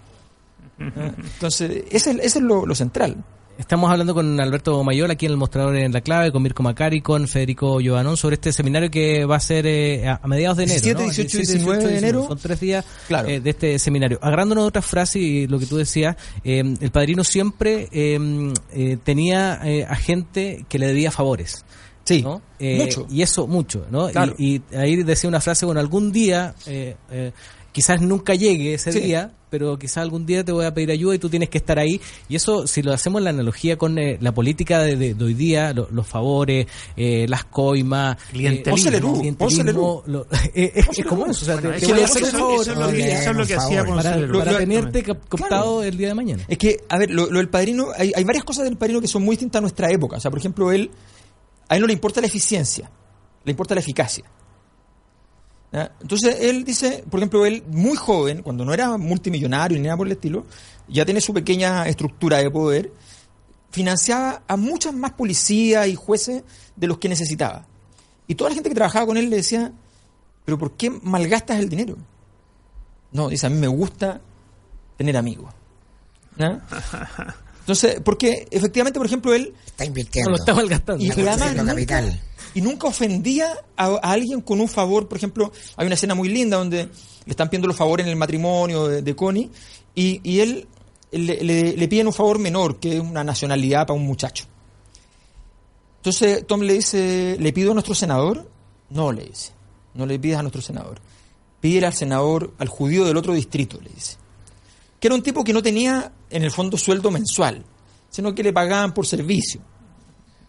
Entonces, 0.77 1.85
ese, 1.89 2.11
es 2.21 2.35
lo 2.35 2.75
central. 2.75 3.23
Estamos 3.59 3.91
hablando 3.91 4.13
con 4.13 4.39
Alberto 4.39 4.81
Mayor 4.85 5.11
aquí 5.11 5.25
en 5.25 5.33
el 5.33 5.37
mostrador 5.37 5.75
en 5.75 5.91
la 5.91 5.99
clave, 5.99 6.31
con 6.31 6.41
Mirko 6.41 6.63
Macari, 6.63 7.01
con 7.01 7.27
Federico 7.27 7.81
Giovanón 7.81 8.15
sobre 8.15 8.35
este 8.35 8.53
seminario 8.53 8.89
que 8.89 9.25
va 9.25 9.35
a 9.35 9.39
ser 9.41 9.67
eh, 9.67 10.07
a 10.07 10.25
mediados 10.27 10.55
de 10.55 10.63
enero. 10.63 10.79
17, 10.81 11.03
18 11.03 11.37
y 11.37 11.41
19 11.41 11.83
de 11.83 11.97
enero. 11.97 12.25
Son 12.25 12.37
tres 12.37 12.57
días 12.61 12.85
eh, 13.27 13.41
de 13.41 13.49
este 13.49 13.77
seminario. 13.77 14.17
Agarrándonos 14.21 14.65
otra 14.65 14.81
frase 14.81 15.19
y 15.19 15.47
lo 15.47 15.59
que 15.59 15.65
tú 15.65 15.75
decías, 15.75 16.15
eh, 16.45 16.63
el 16.79 16.91
padrino 16.91 17.25
siempre 17.25 17.89
tenía 19.03 19.55
a 19.89 19.95
gente 19.97 20.65
que 20.69 20.79
le 20.79 20.87
debía 20.87 21.11
favores. 21.11 21.65
Sí, 22.05 22.23
mucho. 22.23 23.07
Y 23.11 23.21
eso 23.23 23.45
mucho, 23.45 23.85
¿no? 23.91 24.09
Y, 24.37 24.61
ahí 24.73 25.03
decía 25.03 25.27
una 25.27 25.41
frase, 25.41 25.65
bueno, 25.65 25.81
algún 25.81 26.13
día 26.13 26.55
quizás 27.71 28.01
nunca 28.01 28.35
llegue 28.35 28.73
ese 28.73 28.91
día, 28.91 29.31
pero 29.49 29.77
quizás 29.77 29.97
algún 29.97 30.25
día 30.25 30.43
te 30.43 30.51
voy 30.51 30.65
a 30.65 30.73
pedir 30.73 30.91
ayuda 30.91 31.15
y 31.15 31.19
tú 31.19 31.29
tienes 31.29 31.49
que 31.49 31.57
estar 31.57 31.79
ahí. 31.79 31.99
Y 32.27 32.35
eso, 32.35 32.67
si 32.67 32.81
lo 32.81 32.93
hacemos 32.93 33.19
en 33.19 33.23
la 33.25 33.29
analogía 33.31 33.77
con 33.77 33.97
eh, 33.97 34.17
la 34.21 34.33
política 34.33 34.79
de, 34.79 35.15
hoy 35.19 35.33
día, 35.33 35.73
los 35.73 36.07
favores, 36.07 36.67
eh, 36.95 37.25
las 37.27 37.45
coimas, 37.45 38.17
clientelismo, 38.31 39.21
es 40.53 41.05
como 41.05 41.25
eso, 41.25 41.41
o 41.41 41.45
sea, 41.45 41.57
te, 41.59 41.67
voy 41.67 42.01
a 42.01 42.05
hacer 42.05 42.25
favor. 42.25 42.61
Eso 42.61 42.71
es 43.31 43.35
lo 43.35 43.45
que 43.45 43.55
hacíamos 43.55 44.03
para, 44.03 44.57
tenerte 44.57 45.03
captado 45.03 45.83
el 45.83 45.97
día 45.97 46.09
de 46.09 46.13
mañana. 46.13 46.43
Es 46.47 46.57
que, 46.57 46.77
a 46.89 46.97
ver, 46.97 47.11
lo, 47.11 47.27
del 47.27 47.49
padrino, 47.49 47.87
hay, 47.95 48.11
hay 48.15 48.23
varias 48.23 48.43
cosas 48.43 48.65
del 48.65 48.77
padrino 48.77 49.01
que 49.01 49.07
son 49.07 49.23
muy 49.23 49.33
distintas 49.33 49.59
a 49.59 49.61
nuestra 49.61 49.91
época. 49.91 50.17
O 50.17 50.19
sea, 50.19 50.31
por 50.31 50.39
ejemplo, 50.39 50.71
él, 50.71 50.91
a 51.67 51.75
él 51.75 51.81
no 51.81 51.87
le 51.87 51.93
importa 51.93 52.21
la 52.21 52.27
eficiencia, 52.27 52.89
le 53.43 53.51
importa 53.51 53.73
la 53.75 53.81
eficacia. 53.81 54.25
Entonces 55.71 56.37
él 56.41 56.63
dice, 56.63 57.03
por 57.09 57.19
ejemplo, 57.19 57.45
él 57.45 57.63
muy 57.67 57.95
joven, 57.95 58.41
cuando 58.41 58.65
no 58.65 58.73
era 58.73 58.97
multimillonario 58.97 59.77
ni 59.77 59.83
nada 59.83 59.97
por 59.97 60.07
el 60.07 60.13
estilo, 60.13 60.45
ya 60.87 61.05
tiene 61.05 61.21
su 61.21 61.33
pequeña 61.33 61.87
estructura 61.87 62.37
de 62.37 62.49
poder, 62.49 62.91
financiaba 63.71 64.41
a 64.47 64.57
muchas 64.57 64.93
más 64.93 65.13
policías 65.13 65.87
y 65.87 65.95
jueces 65.95 66.43
de 66.75 66.87
los 66.87 66.97
que 66.97 67.07
necesitaba. 67.07 67.67
Y 68.27 68.35
toda 68.35 68.49
la 68.49 68.55
gente 68.55 68.69
que 68.69 68.75
trabajaba 68.75 69.05
con 69.05 69.17
él 69.17 69.29
le 69.29 69.37
decía, 69.37 69.71
pero 70.43 70.57
¿por 70.57 70.71
qué 70.71 70.89
malgastas 70.89 71.59
el 71.59 71.69
dinero? 71.69 71.97
No, 73.11 73.29
dice, 73.29 73.47
a 73.47 73.49
mí 73.49 73.57
me 73.57 73.67
gusta 73.67 74.21
tener 74.97 75.17
amigos. 75.17 75.53
Entonces, 77.59 78.01
porque 78.03 78.47
efectivamente, 78.49 78.99
por 78.99 79.05
ejemplo, 79.05 79.33
él... 79.33 79.53
Está 79.65 79.85
invirtiendo. 79.85 80.31
lo 80.31 80.37
está 80.37 80.55
malgastando. 80.55 81.03
Y, 81.03 81.09
capital 81.09 82.19
y 82.53 82.61
nunca 82.61 82.87
ofendía 82.87 83.53
a, 83.75 83.95
alguien 83.95 84.41
con 84.41 84.59
un 84.59 84.67
favor. 84.67 85.07
Por 85.07 85.17
ejemplo, 85.17 85.51
hay 85.75 85.85
una 85.85 85.95
escena 85.95 86.15
muy 86.15 86.29
linda 86.29 86.57
donde 86.57 86.85
le 86.85 87.31
están 87.31 87.49
pidiendo 87.49 87.67
los 87.67 87.77
favores 87.77 88.05
en 88.05 88.11
el 88.11 88.17
matrimonio 88.17 88.87
de, 88.87 89.15
Connie 89.15 89.49
y, 89.95 90.39
él 90.39 90.67
le, 91.11 91.43
le, 91.75 91.87
piden 91.87 92.07
un 92.07 92.13
favor 92.13 92.39
menor, 92.39 92.79
que 92.79 92.97
es 92.97 92.99
una 93.01 93.23
nacionalidad 93.23 93.87
para 93.87 93.99
un 93.99 94.05
muchacho. 94.05 94.45
Entonces 95.97 96.47
Tom 96.47 96.61
le 96.61 96.73
dice, 96.73 97.35
¿le 97.39 97.51
pido 97.51 97.71
a 97.71 97.73
nuestro 97.73 97.93
senador? 97.93 98.49
No, 98.89 99.11
le 99.11 99.25
dice, 99.25 99.51
no 99.93 100.05
le 100.05 100.17
pides 100.17 100.37
a 100.37 100.41
nuestro 100.41 100.61
senador. 100.61 101.01
Pídele 101.59 101.87
al 101.87 101.93
senador, 101.93 102.53
al 102.57 102.69
judío 102.69 103.05
del 103.05 103.17
otro 103.17 103.33
distrito, 103.33 103.79
le 103.81 103.89
dice. 103.89 104.17
Que 104.99 105.07
era 105.07 105.15
un 105.15 105.21
tipo 105.21 105.43
que 105.43 105.53
no 105.53 105.61
tenía 105.61 106.11
en 106.29 106.43
el 106.43 106.51
fondo 106.51 106.77
sueldo 106.77 107.11
mensual, 107.11 107.65
sino 108.09 108.33
que 108.33 108.43
le 108.43 108.53
pagaban 108.53 108.93
por 108.93 109.05
servicio. 109.05 109.61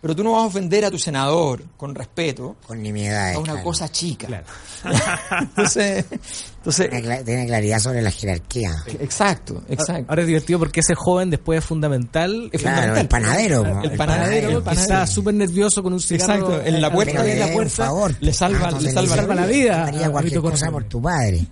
Pero 0.01 0.17
tú 0.17 0.25
no 0.25 0.33
vas 0.33 0.45
a 0.45 0.47
ofender 0.47 0.85
a 0.87 0.91
tu 0.91 0.99
senador 0.99 1.63
con 1.77 1.95
respeto. 1.95 2.57
Con 2.67 2.83
nimiedad. 2.83 3.35
A 3.35 3.39
una 3.39 3.63
cosa 3.63 3.91
chica. 3.91 4.43
entonces, 5.41 6.07
tiene, 7.25 7.47
claridad 7.47 7.79
sobre 7.79 8.01
la 8.01 8.11
jerarquía. 8.11 8.75
Exacto, 8.99 9.63
exacto. 9.69 10.07
Ahora 10.09 10.23
es 10.23 10.29
divertido 10.29 10.59
porque 10.59 10.81
ese 10.81 10.95
joven 10.95 11.29
después 11.29 11.59
es 11.59 11.65
fundamental. 11.67 12.49
Es 12.51 12.63
fundamental. 12.63 12.99
El 12.99 13.09
panadero. 13.09 13.83
El, 13.83 13.97
panadero, 13.97 14.71
está 14.71 15.07
súper 15.07 15.35
nervioso 15.35 15.83
con 15.83 15.93
un 15.93 16.01
cigarro. 16.01 16.35
Exacto. 16.35 16.63
En 16.67 16.81
la 16.81 16.91
puerta, 16.91 17.31
en 17.31 17.39
la 17.39 17.53
puerta 17.53 17.85
favor. 17.85 18.15
le 18.21 18.33
salva, 18.33 18.71
ah, 18.73 18.81
le 18.81 18.91
salva, 18.91 19.35
la 19.35 19.47
vida. 19.47 19.85
Haría 19.85 20.11
cualquier 20.11 20.41
cosa 20.41 20.71
por 20.71 20.85
tu 20.85 21.03
padre. 21.03 21.45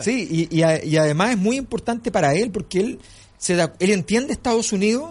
Sí, 0.00 0.48
y, 0.50 0.58
y, 0.58 0.96
además 0.96 1.30
es 1.30 1.38
muy 1.38 1.56
importante 1.56 2.10
para 2.10 2.34
él 2.34 2.50
porque 2.50 2.80
él 2.80 3.00
se 3.38 3.54
da, 3.54 3.72
él 3.78 3.90
entiende 3.90 4.32
Estados 4.32 4.72
Unidos 4.72 5.10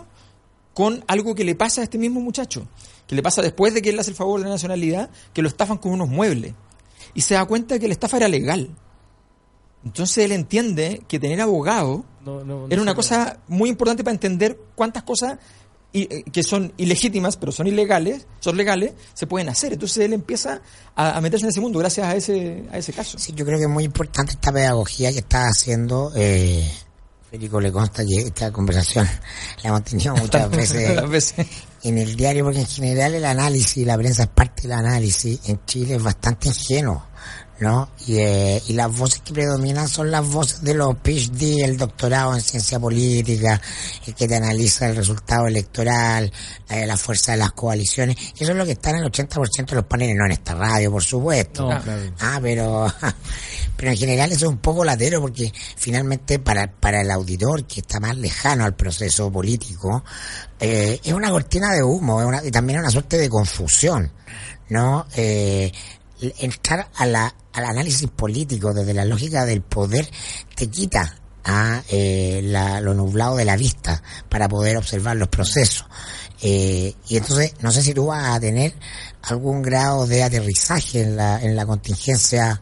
con 0.74 1.04
algo 1.08 1.36
que 1.36 1.44
le 1.44 1.56
pasa 1.56 1.82
a 1.82 1.84
este 1.84 1.98
mismo 1.98 2.22
muchacho, 2.22 2.68
que 3.08 3.16
le 3.16 3.24
pasa 3.24 3.42
después 3.42 3.74
de 3.74 3.82
que 3.82 3.90
él 3.90 4.00
hace 4.00 4.12
el 4.12 4.16
favor 4.16 4.40
de 4.40 4.46
la 4.46 4.52
nacionalidad, 4.52 5.10
que 5.34 5.42
lo 5.42 5.48
estafan 5.48 5.78
con 5.78 5.92
unos 5.92 6.10
muebles. 6.10 6.54
Y 7.14 7.22
se 7.22 7.34
da 7.34 7.46
cuenta 7.46 7.76
de 7.76 7.80
que 7.80 7.88
la 7.88 7.94
estafa 7.94 8.18
era 8.18 8.28
legal. 8.28 8.70
Entonces 9.84 10.20
él 10.20 10.32
entiende 10.32 11.04
que 11.08 11.20
tener 11.20 11.42
abogado 11.42 12.06
era 12.70 12.82
una 12.82 12.94
cosa 12.94 13.40
muy 13.48 13.70
importante 13.70 14.04
para 14.04 14.14
entender 14.14 14.58
cuántas 14.76 15.04
cosas 15.04 15.40
eh, 15.94 16.24
que 16.32 16.44
son 16.44 16.72
ilegítimas, 16.78 17.36
pero 17.36 17.52
son 17.52 17.68
ilegales, 17.68 18.26
son 18.40 18.56
legales, 18.56 18.94
se 19.14 19.28
pueden 19.28 19.50
hacer. 19.50 19.74
Entonces 19.74 20.06
él 20.06 20.14
empieza 20.14 20.62
a, 20.96 21.20
meterse 21.20 21.46
en 21.46 21.50
ese 21.50 21.60
mundo 21.60 21.80
gracias 21.80 22.08
a 22.08 22.16
ese, 22.16 22.64
a 22.72 22.78
ese 22.78 22.94
caso. 22.94 23.18
Sí, 23.18 23.34
yo 23.36 23.46
creo 23.46 23.58
que 23.58 23.66
es 23.66 23.70
muy 23.70 23.84
importante 23.84 24.34
esta 24.34 24.54
pedagogía 24.54 25.12
que 25.12 25.20
está 25.20 25.48
haciendo 25.48 26.12
eh, 26.16 26.66
Federico 27.32 27.62
le 27.62 27.72
consta 27.72 28.06
que 28.06 28.24
esta 28.24 28.52
conversación 28.52 29.08
la 29.64 29.70
hemos 29.70 29.84
tenido 29.86 30.14
muchas 30.18 30.50
veces, 30.50 31.34
en 31.82 31.98
el 31.98 32.18
diario, 32.18 32.44
porque 32.44 32.60
en 32.60 32.68
general 32.68 33.16
el 33.16 33.24
análisis, 33.24 33.88
la 33.88 33.98
prensa 33.98 34.24
es 34.24 34.30
parte 34.30 34.64
del 34.64 34.74
análisis, 34.74 35.40
en 35.48 35.64
Chile 35.66 35.96
es 35.96 36.04
bastante 36.04 36.50
ingenuo. 36.50 37.06
¿No? 37.62 37.90
Y, 38.08 38.18
eh, 38.18 38.62
y 38.68 38.74
las 38.74 38.92
voces 38.98 39.22
que 39.22 39.34
predominan 39.34 39.88
son 39.88 40.10
las 40.10 40.28
voces 40.28 40.64
de 40.64 40.74
los 40.74 40.96
PhD, 40.96 41.64
el 41.64 41.78
doctorado 41.78 42.34
en 42.34 42.42
ciencia 42.42 42.80
política, 42.80 43.62
el 44.08 44.16
que 44.16 44.28
te 44.28 44.36
analiza 44.36 44.90
el 44.90 44.96
resultado 44.96 45.46
electoral, 45.46 46.34
eh, 46.70 46.88
la 46.88 46.98
fuerza 46.98 47.34
de 47.34 47.38
las 47.38 47.52
coaliciones. 47.52 48.18
Eso 48.36 48.52
es 48.52 48.58
lo 48.58 48.66
que 48.66 48.72
está 48.72 48.90
en 48.90 48.98
el 48.98 49.12
80% 49.12 49.68
de 49.68 49.76
los 49.76 49.86
paneles, 49.86 50.16
no 50.18 50.26
en 50.26 50.32
esta 50.32 50.56
radio, 50.56 50.92
por 50.92 51.04
supuesto. 51.04 51.70
Ah, 52.20 52.40
pero, 52.42 52.92
pero 53.78 53.92
en 53.92 53.98
general 53.98 54.32
eso 54.32 54.48
es 54.48 54.52
un 54.52 54.58
poco 54.58 54.84
latero 54.84 55.22
porque 55.22 55.54
finalmente 55.78 56.40
para, 56.40 56.66
para 56.72 57.02
el 57.02 57.12
auditor 57.12 57.66
que 57.66 57.82
está 57.82 58.00
más 58.00 58.18
lejano 58.18 58.66
al 58.66 58.74
proceso 58.74 59.32
político, 59.32 60.04
eh, 60.60 61.00
es 61.04 61.14
una 61.14 61.30
cortina 61.30 61.72
de 61.74 61.84
humo, 61.84 62.22
es 62.22 62.28
una, 62.28 62.44
y 62.44 62.50
también 62.50 62.80
es 62.80 62.86
una 62.86 62.92
suerte 62.92 63.20
de 63.20 63.30
confusión. 63.30 64.12
¿no? 64.72 65.06
Eh, 65.16 65.70
entrar 66.40 66.90
a 66.96 67.06
la, 67.06 67.36
al 67.54 67.66
análisis 67.66 68.10
político 68.10 68.74
desde 68.74 68.94
la 68.94 69.06
lógica 69.06 69.46
del 69.46 69.62
poder 69.62 70.10
te 70.56 70.68
quita 70.68 71.18
a 71.44 71.82
eh, 71.90 72.42
lo 72.82 72.94
nublado 72.94 73.36
de 73.36 73.46
la 73.46 73.58
vista 73.58 74.02
para 74.30 74.48
poder 74.48 74.78
observar 74.78 75.18
los 75.18 75.28
procesos. 75.28 75.88
Eh, 76.42 76.96
y 77.08 77.18
entonces, 77.18 77.54
no 77.62 77.72
sé 77.72 77.84
si 77.84 77.94
tú 77.94 78.08
vas 78.08 78.36
a 78.36 78.40
tener 78.40 78.74
algún 79.24 79.62
grado 79.62 80.08
de 80.08 80.24
aterrizaje 80.24 81.02
en 81.02 81.16
la, 81.16 81.42
en 81.42 81.56
la 81.56 81.66
contingencia 81.66 82.60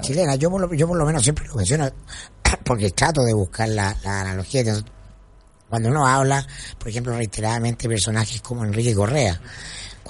chilena. 0.00 0.34
Yo 0.34 0.50
por, 0.50 0.60
lo, 0.60 0.74
yo 0.74 0.88
por 0.88 0.96
lo 0.96 1.06
menos 1.06 1.22
siempre 1.22 1.46
lo 1.46 1.54
menciono 1.54 1.88
porque 2.64 2.90
trato 2.90 3.22
de 3.22 3.32
buscar 3.32 3.68
la, 3.68 3.96
la 4.02 4.22
analogía. 4.22 4.64
Cuando 5.68 5.88
uno 5.88 6.06
habla, 6.06 6.46
por 6.78 6.88
ejemplo, 6.88 7.16
reiteradamente 7.16 7.88
personajes 7.88 8.42
como 8.42 8.64
Enrique 8.64 8.94
Correa, 8.94 9.40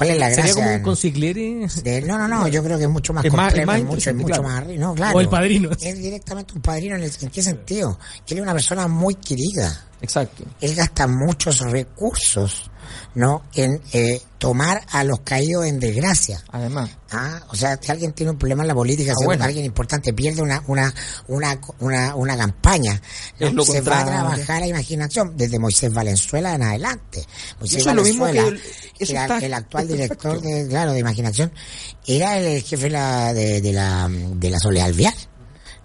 ¿Cuál 0.03 0.15
es 0.15 0.19
la 0.19 0.27
gracia? 0.29 0.43
¿Sería 0.45 0.55
como 0.55 0.77
un 0.77 0.83
consigliere? 0.83 2.03
no, 2.07 2.19
no, 2.19 2.29
no, 2.29 2.49
yo 2.49 2.63
creo 2.63 2.79
que 2.79 2.85
es 2.85 2.91
mucho 2.91 3.13
más 3.13 3.25
complejo, 3.25 3.73
es, 3.73 3.85
mucho, 3.85 4.15
mucho 4.15 4.43
más 4.43 4.67
no, 4.67 4.95
claro. 4.95 5.17
O 5.17 5.21
el 5.21 5.29
padrino. 5.29 5.71
Es 5.73 5.99
directamente 5.99 6.55
un 6.55 6.63
padrino 6.63 6.97
en, 6.97 7.05
en 7.05 7.31
qué 7.31 7.43
sentido? 7.43 7.99
Que 8.27 8.35
él 8.35 8.39
es 8.39 8.43
una 8.43 8.53
persona 8.53 8.89
muy 8.89 9.15
querida. 9.15 9.87
Exacto. 10.01 10.45
Él 10.61 10.75
gasta 10.75 11.07
muchos 11.07 11.61
recursos 11.61 12.72
¿no? 13.15 13.43
En 13.55 13.81
eh, 13.93 14.21
tomar 14.39 14.83
a 14.91 15.05
los 15.05 15.21
caídos 15.21 15.67
en 15.67 15.79
desgracia. 15.79 16.43
Además. 16.51 16.91
Ah, 17.11 17.41
o 17.49 17.55
sea, 17.55 17.79
si 17.81 17.93
alguien 17.93 18.13
tiene 18.13 18.33
un 18.33 18.39
problema 18.39 18.63
en 18.63 18.69
la 18.69 18.75
política, 18.75 19.13
ah, 19.13 19.37
si 19.37 19.43
alguien 19.43 19.65
importante 19.65 20.13
pierde 20.13 20.43
una 20.43 20.63
una 20.67 20.93
una 21.29 21.61
una, 21.81 22.17
una 22.17 22.37
campaña, 22.37 23.01
se 23.39 23.81
va 23.83 24.01
a 24.01 24.05
trabajar 24.05 24.61
la 24.61 24.67
imaginación 24.67 25.37
desde 25.37 25.59
Moisés 25.59 25.93
Valenzuela 25.93 26.55
en 26.55 26.63
adelante. 26.63 27.27
Moisés 27.61 27.85
Valenzuela, 27.85 28.45
el, 28.99 29.55
actual 29.55 29.89
director 29.89 30.41
de 30.41 30.67
claro 30.69 30.93
de 30.93 31.01
imaginación, 31.01 31.53
era 32.07 32.39
el 32.39 32.63
jefe 32.63 32.85
de 32.85 32.91
la 32.91 33.33
de, 33.35 33.61
de 33.61 33.73
la 33.73 34.09
de 34.11 34.51
la 34.51 34.59
Soledad 34.59 34.93
Vial, 34.93 35.15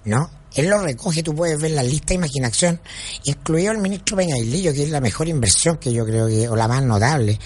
¿no? 0.05 0.36
Él 0.57 0.69
lo 0.69 0.79
recoge, 0.79 1.21
tú 1.21 1.35
puedes 1.35 1.59
ver 1.61 1.71
la 1.71 1.83
lista 1.83 2.07
de 2.07 2.15
imaginación, 2.15 2.81
incluido 3.25 3.71
el 3.71 3.77
ministro 3.77 4.17
Peñailillo, 4.17 4.73
que 4.73 4.83
es 4.83 4.89
la 4.89 4.99
mejor 4.99 5.27
inversión 5.27 5.77
que 5.77 5.93
yo 5.93 6.03
creo 6.03 6.27
que, 6.27 6.49
o 6.49 6.55
la 6.55 6.67
más 6.67 6.81
notable, 6.81 7.37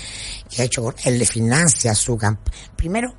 que 0.50 0.62
ha 0.62 0.66
hecho, 0.66 0.96
él 1.04 1.20
le 1.20 1.26
financia 1.26 1.94
su 1.94 2.18
campo. 2.18 2.50
Primero, 2.78 3.14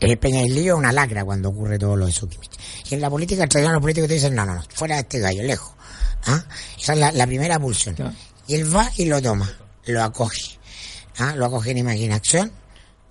el 0.00 0.18
Peñailillo 0.18 0.74
es 0.74 0.78
una 0.80 0.90
lacra 0.90 1.24
cuando 1.24 1.50
ocurre 1.50 1.78
todo 1.78 1.94
lo 1.94 2.06
de 2.06 2.12
Sukimich. 2.12 2.50
Y 2.90 2.94
en 2.94 3.00
la 3.00 3.08
política 3.08 3.46
tradicional 3.46 3.74
los 3.74 3.82
políticos 3.82 4.08
te 4.08 4.14
dicen, 4.14 4.34
no, 4.34 4.44
no, 4.44 4.56
no, 4.56 4.64
fuera 4.74 4.96
de 4.96 5.02
este 5.02 5.20
gallo, 5.20 5.44
lejos. 5.44 5.72
¿Ah? 6.26 6.44
Esa 6.76 6.94
es 6.94 7.14
la, 7.14 7.26
primera 7.28 7.60
pulsión. 7.60 7.94
Y 8.48 8.56
él 8.56 8.74
va 8.74 8.90
y 8.96 9.04
lo 9.04 9.22
toma, 9.22 9.48
lo 9.86 10.02
acoge. 10.02 10.58
¿Ah? 11.18 11.34
Lo 11.36 11.46
acoge 11.46 11.70
en 11.70 11.78
imaginación. 11.78 12.50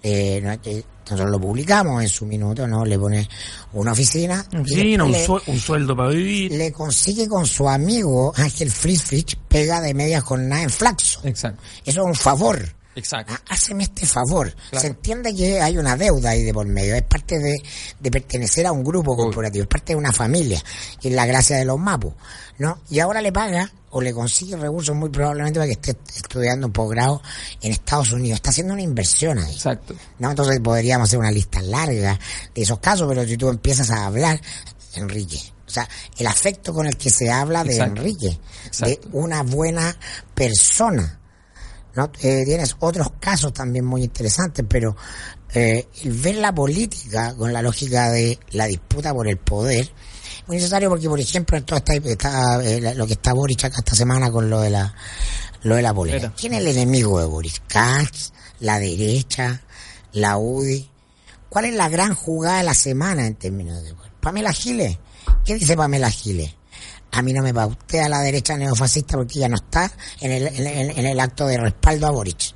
Eh, 0.03 0.59
eh 0.65 0.83
nosotros 1.11 1.31
lo 1.31 1.39
publicamos 1.39 2.01
en 2.01 2.09
su 2.09 2.25
minuto, 2.25 2.67
¿no? 2.67 2.85
Le 2.85 2.97
pone 2.97 3.27
una 3.73 3.91
oficina. 3.91 4.45
Sí, 4.65 4.97
un, 4.97 5.59
sueldo 5.59 5.95
para 5.95 6.09
vivir. 6.09 6.51
Le 6.51 6.71
consigue 6.71 7.27
con 7.27 7.45
su 7.45 7.67
amigo 7.67 8.33
Ángel 8.35 8.71
Friedrich 8.71 9.37
pega 9.47 9.81
de 9.81 9.93
medias 9.93 10.23
con 10.23 10.47
nada 10.47 10.63
en 10.63 10.69
flaxo. 10.69 11.21
Exacto. 11.23 11.61
Eso 11.85 12.01
es 12.01 12.07
un 12.07 12.15
favor. 12.15 12.76
Exacto. 12.97 13.33
Ah, 13.35 13.41
háceme 13.49 13.83
este 13.83 14.07
favor. 14.07 14.53
Se 14.71 14.87
entiende 14.87 15.33
que 15.35 15.61
hay 15.61 15.77
una 15.77 15.95
deuda 15.95 16.31
ahí 16.31 16.43
de 16.43 16.51
por 16.51 16.65
medio. 16.65 16.95
Es 16.95 17.03
parte 17.03 17.37
de, 17.37 17.55
de 17.99 18.11
pertenecer 18.11 18.65
a 18.65 18.71
un 18.71 18.83
grupo 18.83 19.15
corporativo. 19.15 19.63
Es 19.63 19.69
parte 19.69 19.93
de 19.93 19.97
una 19.97 20.11
familia. 20.11 20.61
Que 20.99 21.09
es 21.09 21.13
la 21.13 21.27
gracia 21.27 21.57
de 21.57 21.65
los 21.65 21.77
mapos. 21.77 22.15
¿No? 22.57 22.81
Y 22.89 22.99
ahora 22.99 23.21
le 23.21 23.31
paga 23.31 23.71
o 23.91 24.01
le 24.01 24.13
consigue 24.13 24.57
recursos 24.57 24.95
muy 24.95 25.09
probablemente 25.09 25.59
para 25.59 25.67
que 25.67 25.73
esté 25.73 25.95
estudiando 26.15 26.65
un 26.67 26.73
posgrado 26.73 27.21
en 27.61 27.71
Estados 27.71 28.11
Unidos. 28.13 28.37
Está 28.37 28.49
haciendo 28.49 28.73
una 28.73 28.81
inversión 28.81 29.37
ahí. 29.37 29.53
Exacto. 29.53 29.93
¿no? 30.17 30.31
Entonces 30.31 30.59
podríamos 30.59 31.07
hacer 31.07 31.19
una 31.19 31.31
lista 31.31 31.61
larga 31.61 32.19
de 32.55 32.61
esos 32.63 32.79
casos, 32.79 33.07
pero 33.07 33.25
si 33.27 33.37
tú 33.37 33.47
empiezas 33.47 33.91
a 33.91 34.07
hablar, 34.07 34.41
Enrique, 34.95 35.39
O 35.67 35.69
sea, 35.69 35.87
el 36.17 36.25
afecto 36.25 36.73
con 36.73 36.87
el 36.87 36.97
que 36.97 37.11
se 37.11 37.29
habla 37.29 37.63
de 37.63 37.77
Enrique, 37.77 38.39
de 38.79 38.99
una 39.11 39.43
buena 39.43 39.95
persona. 40.33 41.19
¿No? 41.97 42.11
Eh, 42.21 42.43
tienes 42.45 42.75
otros 42.79 43.11
casos 43.19 43.51
también 43.51 43.83
muy 43.83 44.03
interesantes, 44.03 44.63
pero 44.69 44.95
eh, 45.53 45.87
el 46.03 46.11
ver 46.13 46.35
la 46.35 46.53
política 46.53 47.35
con 47.35 47.51
la 47.51 47.61
lógica 47.61 48.11
de 48.11 48.39
la 48.51 48.67
disputa 48.67 49.13
por 49.13 49.27
el 49.27 49.37
poder, 49.37 49.89
muy 50.45 50.57
necesario 50.57 50.89
porque, 50.89 51.09
por 51.09 51.19
ejemplo, 51.19 51.57
en 51.57 51.65
todo 51.65 51.77
está, 51.79 52.63
eh, 52.63 52.93
lo 52.95 53.07
que 53.07 53.13
está 53.13 53.33
Boris 53.33 53.63
acá 53.63 53.79
esta 53.79 53.95
semana 53.95 54.31
con 54.31 54.49
lo 54.49 54.61
de 54.61 54.69
la, 54.69 54.93
lo 55.63 55.75
de 55.75 55.81
la 55.81 55.93
política. 55.93 56.33
¿Quién 56.39 56.53
es 56.53 56.61
el 56.61 56.67
enemigo 56.67 57.19
de 57.19 57.25
Boris? 57.25 57.61
Katz, 57.67 58.31
la 58.59 58.79
derecha, 58.79 59.61
la 60.13 60.37
UDI. 60.37 60.89
¿Cuál 61.49 61.65
es 61.65 61.73
la 61.73 61.89
gran 61.89 62.13
jugada 62.13 62.59
de 62.59 62.63
la 62.63 62.73
semana 62.73 63.25
en 63.25 63.35
términos 63.35 63.83
de 63.83 63.93
Pamela 64.21 64.51
Giles. 64.51 64.97
¿Qué 65.45 65.55
dice 65.55 65.75
Pamela 65.75 66.11
Giles? 66.11 66.53
A 67.17 67.23
mí 67.23 67.33
no 67.33 67.41
me 67.41 67.51
pautea 67.51 68.07
la 68.07 68.19
derecha 68.19 68.55
neofascista 68.55 69.17
porque 69.17 69.39
ya 69.39 69.49
no 69.49 69.55
está 69.55 69.91
en 70.21 70.31
el, 70.31 70.47
en 70.55 71.05
el, 71.07 71.19
acto 71.19 71.47
de 71.47 71.57
respaldo 71.57 72.05
a 72.05 72.11
Boric. 72.11 72.53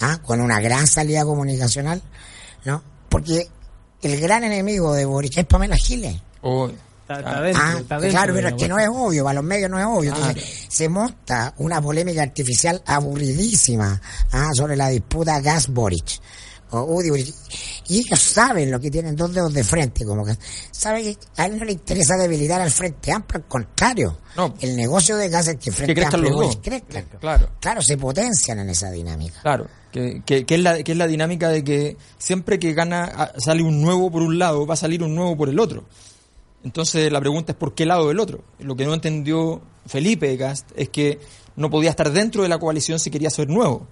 ¿Ah? 0.00 0.18
Con 0.24 0.40
una 0.40 0.58
gran 0.58 0.88
salida 0.88 1.24
comunicacional, 1.24 2.02
¿no? 2.64 2.82
Porque 3.08 3.48
el 4.02 4.20
gran 4.20 4.42
enemigo 4.42 4.94
de 4.94 5.04
Boric 5.04 5.38
es 5.38 5.46
Pamela 5.46 5.76
Giles. 5.76 6.16
ah, 7.54 7.80
claro, 7.86 8.34
pero 8.34 8.48
es 8.48 8.54
que 8.54 8.66
no 8.66 8.80
es 8.80 8.88
obvio, 8.88 9.22
para 9.22 9.34
los 9.34 9.44
medios 9.44 9.70
no 9.70 9.78
es 9.78 9.86
obvio. 9.86 10.12
se 10.68 10.88
monta 10.88 11.54
una 11.58 11.80
polémica 11.80 12.22
artificial 12.22 12.82
aburridísima 12.84 14.00
¿ah? 14.32 14.50
sobre 14.54 14.74
la 14.74 14.88
disputa 14.88 15.40
gas-Boric 15.40 16.20
y 17.88 17.98
ellos 18.00 18.20
saben 18.20 18.70
lo 18.70 18.78
que 18.78 18.90
tienen 18.90 19.16
dos 19.16 19.32
dedos 19.32 19.52
de 19.54 19.64
frente, 19.64 20.04
como 20.04 20.24
que 20.24 20.36
saben 20.70 21.02
que 21.02 21.18
a 21.36 21.46
él 21.46 21.58
no 21.58 21.64
le 21.64 21.72
interesa 21.72 22.16
debilitar 22.16 22.60
al 22.60 22.70
Frente 22.70 23.10
Amplio, 23.10 23.40
al 23.40 23.48
contrario. 23.48 24.18
El 24.60 24.76
negocio 24.76 25.16
de 25.16 25.28
gas 25.28 25.48
es 25.48 25.56
que 25.56 25.72
Frente 25.72 26.04
Amplio 26.04 26.50
crezcan. 26.62 27.06
Claro. 27.20 27.50
claro, 27.60 27.80
se 27.80 27.96
potencian 27.96 28.58
en 28.58 28.68
esa 28.68 28.90
dinámica. 28.90 29.40
Claro, 29.40 29.66
que, 29.90 30.22
que, 30.24 30.44
es 30.54 30.60
la, 30.60 30.82
que 30.82 30.92
es 30.92 30.98
la 30.98 31.06
dinámica 31.06 31.48
de 31.48 31.64
que 31.64 31.96
siempre 32.18 32.58
que 32.58 32.74
gana 32.74 33.32
sale 33.38 33.62
un 33.62 33.80
nuevo 33.80 34.10
por 34.10 34.22
un 34.22 34.38
lado, 34.38 34.66
va 34.66 34.74
a 34.74 34.76
salir 34.76 35.02
un 35.02 35.14
nuevo 35.14 35.36
por 35.36 35.48
el 35.48 35.58
otro. 35.58 35.84
Entonces 36.64 37.10
la 37.10 37.20
pregunta 37.20 37.52
es 37.52 37.58
por 37.58 37.74
qué 37.74 37.86
lado 37.86 38.08
del 38.08 38.20
otro. 38.20 38.44
Lo 38.58 38.76
que 38.76 38.84
no 38.84 38.92
entendió 38.92 39.62
Felipe 39.86 40.36
Gast 40.36 40.70
es 40.76 40.90
que 40.90 41.18
no 41.56 41.70
podía 41.70 41.90
estar 41.90 42.12
dentro 42.12 42.42
de 42.42 42.48
la 42.48 42.58
coalición 42.58 42.98
si 42.98 43.10
quería 43.10 43.30
ser 43.30 43.48
nuevo 43.48 43.86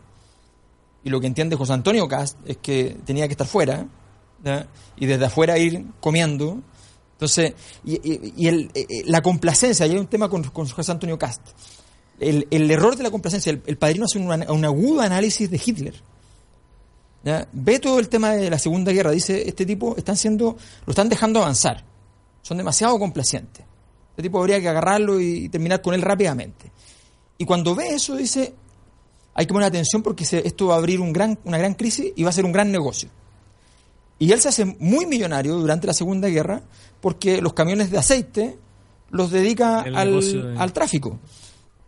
y 1.07 1.09
lo 1.09 1.21
que 1.21 1.29
entiende 1.29 1.55
José 1.55 1.73
Antonio 1.73 2.09
Cast 2.09 2.37
es 2.45 2.57
que 2.57 2.97
tenía 3.05 3.29
que 3.29 3.35
estar 3.35 3.47
fuera 3.47 3.87
y 4.97 5.07
desde 5.07 5.27
afuera 5.27 5.57
ir 5.57 5.87
comiendo. 6.01 6.61
Entonces, 7.13 7.55
y, 7.85 8.49
el, 8.49 8.73
eh, 8.75 8.87
eh, 8.89 9.03
la 9.05 9.23
complacencia, 9.23 9.87
y 9.87 9.93
hay 9.93 9.99
un 9.99 10.09
tema 10.09 10.29
con, 10.29 10.43
José 10.43 10.91
Antonio 10.91 11.17
Cast. 11.17 11.43
El, 12.19 12.71
error 12.73 12.97
de 12.97 13.05
la 13.05 13.13
complacencia, 13.13 13.53
el, 13.53 13.79
padrino 13.79 14.07
hace 14.07 14.19
un, 14.19 14.65
agudo 14.65 15.01
análisis 15.01 15.49
de 15.49 15.63
Hitler. 15.65 15.95
Ve 17.53 17.79
todo 17.79 18.01
el 18.01 18.09
tema 18.09 18.33
de 18.33 18.51
la 18.51 18.59
Segunda 18.59 18.91
Guerra, 18.91 19.13
dice, 19.13 19.49
este 19.49 19.65
tipo 19.65 19.95
están 19.97 20.17
siendo, 20.17 20.57
lo 20.87 20.91
están 20.91 21.09
dejando 21.09 21.39
avanzar. 21.39 21.85
Son 22.43 22.57
demasiado 22.57 22.99
complacientes. 22.99 23.65
Este 24.11 24.25
tipo 24.25 24.41
habría 24.41 24.61
que 24.61 24.69
agarrarlo 24.69 25.21
y 25.21 25.49
terminar 25.51 25.83
con 25.83 25.95
él 25.95 26.03
rápidamente. 26.03 26.73
Y 27.39 27.45
cuando 27.45 27.77
ve 27.77 27.91
eso, 27.91 28.17
dice, 28.17 28.55
hay 29.37 29.45
que 29.45 29.53
poner 29.53 29.69
atención 29.69 30.03
porque 30.03 30.25
esto 30.25 30.69
va 30.69 30.75
a 30.75 30.79
abrir 30.79 30.99
un 30.99 31.13
gran, 31.13 31.39
una 31.45 31.59
gran 31.59 31.75
crisis 31.75 32.13
y 32.17 32.23
va 32.23 32.31
a 32.31 32.33
ser 32.33 32.47
un 32.47 32.53
gran 32.53 32.73
negocio. 32.73 33.11
Y 34.19 34.33
él 34.33 34.41
se 34.41 34.49
hace 34.49 34.65
muy 34.65 35.05
millonario 35.05 35.57
durante 35.57 35.87
la 35.87 35.93
Segunda 35.93 36.29
Guerra 36.29 36.63
porque 37.03 37.43
los 37.43 37.53
camiones 37.53 37.91
de 37.91 37.99
aceite 37.99 38.57
los 39.11 39.31
dedica 39.31 39.81
al, 39.81 40.57
al, 40.57 40.73
tráfico. 40.73 41.19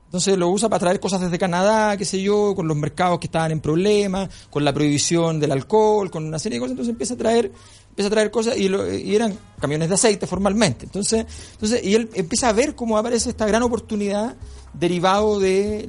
Entonces 0.09 0.39
lo 0.39 0.49
usa 0.49 0.71
para 0.71 0.81
traer 0.81 1.01
cosas 1.01 1.21
desde 1.21 1.39
Canadá, 1.39 1.95
qué 1.99 2.07
sé 2.07 2.23
yo, 2.23 2.55
con 2.57 2.67
los 2.67 2.77
mercados 2.79 3.19
que 3.19 3.27
estaban 3.27 3.53
en 3.53 3.61
problemas, 3.61 4.31
con 4.49 4.65
la 4.65 4.73
prohibición 4.73 5.39
del 5.39 5.53
alcohol, 5.53 6.11
con 6.11 6.25
una 6.25 6.39
serie 6.39 6.57
de 6.57 6.61
cosas. 6.61 6.71
Entonces 6.73 6.93
empieza 6.93 7.13
a 7.13 7.17
traer 7.19 7.53
empieza 7.91 8.07
a 8.07 8.11
traer 8.11 8.31
cosas 8.31 8.57
y, 8.57 8.69
y, 8.69 9.15
eran 9.15 9.37
camiones 9.61 9.89
de 9.89 9.97
aceite 9.97 10.27
formalmente. 10.27 10.87
Entonces, 10.87 11.27
entonces, 11.53 11.85
y 11.85 11.95
él 11.95 12.09
empieza 12.15 12.49
a 12.49 12.53
ver 12.53 12.75
cómo 12.75 12.97
aparece 12.97 13.29
esta 13.29 13.45
gran 13.45 13.63
oportunidad 13.65 14.37
derivado 14.73 15.41
de, 15.41 15.81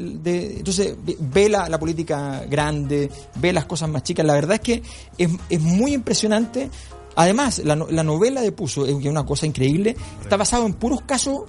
entonces 0.58 0.96
ve 1.20 1.48
la, 1.48 1.70
la, 1.70 1.80
política 1.80 2.44
grande, 2.50 3.12
ve 3.36 3.54
las 3.54 3.66
cosas 3.66 3.90
más 3.90 4.04
chicas. 4.04 4.26
La 4.26 4.34
verdad 4.34 4.56
es 4.56 4.62
que 4.62 4.84
es, 5.18 5.30
es 5.50 5.62
muy 5.62 5.94
impresionante. 5.94 6.70
Además, 7.16 7.60
la, 7.60 7.76
la 7.76 8.04
novela 8.04 8.42
de 8.42 8.52
Puso 8.52 8.86
es 8.86 8.96
una 9.06 9.26
cosa 9.26 9.46
increíble. 9.46 9.96
Está 10.22 10.36
basado 10.36 10.66
en 10.66 10.74
puros 10.74 11.02
casos 11.04 11.44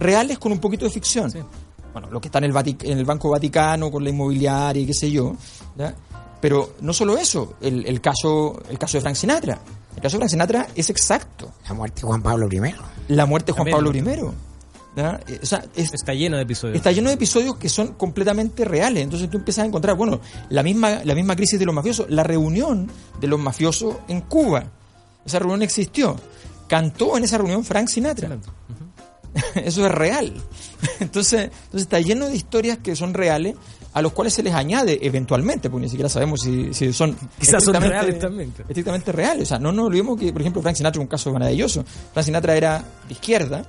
reales 0.00 0.38
con 0.38 0.50
un 0.50 0.58
poquito 0.58 0.84
de 0.86 0.90
ficción. 0.90 1.32
Bueno, 1.92 2.08
lo 2.10 2.20
que 2.20 2.28
está 2.28 2.38
en 2.38 2.44
el, 2.44 2.76
en 2.82 2.98
el 2.98 3.04
Banco 3.04 3.30
Vaticano 3.30 3.90
con 3.90 4.04
la 4.04 4.10
inmobiliaria 4.10 4.82
y 4.82 4.86
qué 4.86 4.94
sé 4.94 5.10
yo. 5.10 5.36
Pero 6.40 6.74
no 6.80 6.92
solo 6.92 7.18
eso, 7.18 7.54
el, 7.60 7.86
el, 7.86 8.00
caso, 8.00 8.62
el 8.70 8.78
caso 8.78 8.96
de 8.96 9.02
Frank 9.02 9.16
Sinatra. 9.16 9.58
El 9.94 10.02
caso 10.02 10.16
de 10.16 10.20
Frank 10.20 10.30
Sinatra 10.30 10.68
es 10.74 10.88
exacto. 10.88 11.52
La 11.68 11.74
muerte 11.74 12.00
de 12.00 12.06
Juan 12.06 12.22
Pablo 12.22 12.48
I. 12.50 12.74
La 13.08 13.26
muerte 13.26 13.52
de 13.52 13.58
Juan 13.58 13.70
Pablo 13.70 13.92
I. 13.94 14.00
O 15.42 15.46
sea, 15.46 15.64
está 15.76 16.14
lleno 16.14 16.36
de 16.36 16.42
episodios. 16.42 16.76
Está 16.76 16.92
lleno 16.92 17.08
de 17.08 17.14
episodios 17.14 17.56
que 17.56 17.68
son 17.68 17.94
completamente 17.94 18.64
reales. 18.64 19.04
Entonces 19.04 19.30
tú 19.30 19.38
empiezas 19.38 19.64
a 19.64 19.66
encontrar, 19.66 19.96
bueno, 19.96 20.20
la 20.48 20.62
misma, 20.62 21.00
la 21.04 21.14
misma 21.14 21.36
crisis 21.36 21.58
de 21.58 21.66
los 21.66 21.74
mafiosos, 21.74 22.08
la 22.08 22.22
reunión 22.22 22.90
de 23.20 23.26
los 23.26 23.38
mafiosos 23.38 23.96
en 24.08 24.22
Cuba. 24.22 24.64
Esa 25.24 25.38
reunión 25.38 25.62
existió. 25.62 26.16
Cantó 26.66 27.16
en 27.16 27.24
esa 27.24 27.38
reunión 27.38 27.64
Frank 27.64 27.88
Sinatra. 27.88 28.38
Eso 29.54 29.86
es 29.86 29.92
real. 29.92 30.34
Entonces, 31.00 31.44
entonces 31.44 31.82
está 31.82 32.00
lleno 32.00 32.26
de 32.26 32.34
historias 32.34 32.78
que 32.78 32.96
son 32.96 33.12
reales, 33.12 33.54
a 33.92 34.00
los 34.00 34.12
cuales 34.12 34.32
se 34.32 34.42
les 34.42 34.54
añade 34.54 34.98
eventualmente, 35.02 35.68
porque 35.68 35.84
ni 35.84 35.90
siquiera 35.90 36.08
sabemos 36.08 36.40
si, 36.40 36.72
si 36.72 36.92
son 36.92 37.16
quizás 37.38 37.62
son 37.62 37.74
reales 37.74 38.18
también. 38.18 38.52
Estrictamente 38.66 39.12
reales. 39.12 39.42
O 39.42 39.46
sea, 39.46 39.58
no 39.58 39.72
nos 39.72 39.86
olvidemos 39.86 40.18
que, 40.18 40.32
por 40.32 40.40
ejemplo, 40.40 40.62
Frank 40.62 40.76
Sinatra 40.76 41.00
es 41.00 41.02
un 41.02 41.08
caso 41.08 41.32
maravilloso. 41.32 41.84
Frank 42.12 42.24
Sinatra 42.24 42.56
era 42.56 42.78
de 42.78 43.12
izquierda, 43.12 43.64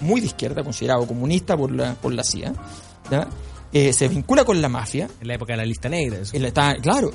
muy 0.00 0.20
de 0.20 0.28
izquierda, 0.28 0.62
considerado 0.62 1.06
comunista 1.06 1.56
por 1.56 1.72
la, 1.72 1.94
por 1.94 2.12
la 2.12 2.24
CIA, 2.24 2.54
eh, 3.72 3.92
se 3.92 4.08
vincula 4.08 4.44
con 4.44 4.62
la 4.62 4.68
mafia. 4.68 5.08
En 5.20 5.28
la 5.28 5.34
época 5.34 5.52
de 5.52 5.58
la 5.58 5.66
lista 5.66 5.88
negra. 5.88 6.20
Eso. 6.20 6.36
Está, 6.36 6.76
claro, 6.76 7.10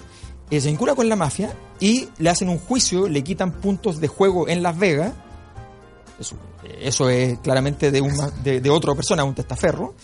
eh, 0.49 0.59
se 0.59 0.67
vincula 0.67 0.95
con 0.95 1.07
la 1.07 1.15
mafia 1.15 1.53
y 1.79 2.09
le 2.19 2.29
hacen 2.29 2.49
un 2.49 2.59
juicio, 2.59 3.07
le 3.07 3.23
quitan 3.23 3.53
puntos 3.53 3.99
de 3.99 4.07
juego 4.07 4.47
en 4.47 4.61
Las 4.61 4.77
Vegas. 4.77 5.13
Eso, 6.21 6.35
eso 6.79 7.09
es 7.09 7.39
claramente 7.39 7.91
de, 7.91 7.99
una, 7.99 8.29
de, 8.29 8.69
otra 8.69 8.93
persona, 8.93 9.23
un 9.23 9.33
testaferro. 9.35 9.95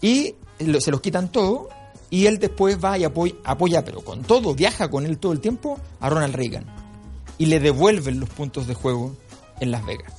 Y 0.00 0.34
se 0.80 0.90
los 0.90 1.00
quitan 1.00 1.30
todo 1.30 1.68
y 2.10 2.26
él 2.26 2.38
después 2.38 2.76
va 2.82 2.98
y 2.98 3.04
apoya, 3.04 3.84
pero 3.84 4.02
con 4.02 4.22
todo, 4.22 4.54
viaja 4.54 4.90
con 4.90 5.06
él 5.06 5.18
todo 5.18 5.32
el 5.32 5.40
tiempo 5.40 5.78
a 6.00 6.10
Ronald 6.10 6.34
Reagan. 6.34 6.66
Y 7.38 7.46
le 7.46 7.60
devuelven 7.60 8.20
los 8.20 8.28
puntos 8.28 8.66
de 8.66 8.74
juego 8.74 9.16
en 9.60 9.70
Las 9.70 9.86
Vegas. 9.86 10.12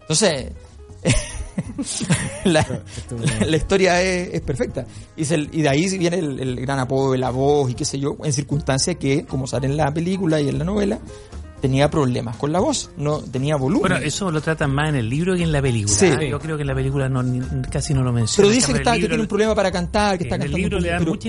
Entonces, 0.00 0.52
la, 2.44 3.56
historia 3.56 4.02
es, 4.02 4.40
perfecta. 4.40 4.86
Y, 5.16 5.22
y, 5.22 5.62
de 5.62 5.68
ahí 5.68 5.98
viene 5.98 6.18
el, 6.18 6.40
el, 6.40 6.56
gran 6.60 6.78
apodo 6.78 7.12
de 7.12 7.18
la 7.18 7.30
voz 7.30 7.70
y 7.70 7.74
qué 7.74 7.84
sé 7.84 7.98
yo, 7.98 8.16
en 8.24 8.32
circunstancias 8.32 8.96
que, 8.96 9.24
como 9.24 9.46
sale 9.46 9.66
en 9.66 9.76
la 9.76 9.92
película 9.92 10.40
y 10.40 10.48
en 10.48 10.58
la 10.58 10.64
novela, 10.64 10.98
tenía 11.60 11.90
problemas 11.90 12.36
con 12.36 12.52
la 12.52 12.60
voz, 12.60 12.90
no 12.96 13.18
tenía 13.18 13.56
volumen. 13.56 13.90
Bueno, 13.90 14.04
eso 14.04 14.30
lo 14.30 14.40
tratan 14.40 14.72
más 14.74 14.88
en 14.90 14.96
el 14.96 15.08
libro 15.08 15.34
que 15.34 15.42
en 15.42 15.52
la 15.52 15.62
película. 15.62 15.94
Sí. 15.94 16.10
Yo 16.28 16.38
creo 16.38 16.56
que 16.56 16.62
en 16.62 16.68
la 16.68 16.74
película 16.74 17.08
no, 17.08 17.22
casi 17.70 17.94
no 17.94 18.02
lo 18.02 18.12
menciona. 18.12 18.48
Pero 18.48 18.54
dice 18.54 18.72
que, 18.72 18.78
está, 18.78 18.94
que 18.94 19.06
tiene 19.06 19.22
un 19.22 19.28
problema 19.28 19.54
para 19.54 19.70
cantar, 19.70 20.18
que 20.18 20.24
está 20.24 20.36
en 20.36 20.42
cantando. 20.42 20.56
el 20.56 20.62
libro 20.62 20.80
le 20.80 20.88
da 20.88 21.00
mucha 21.00 21.28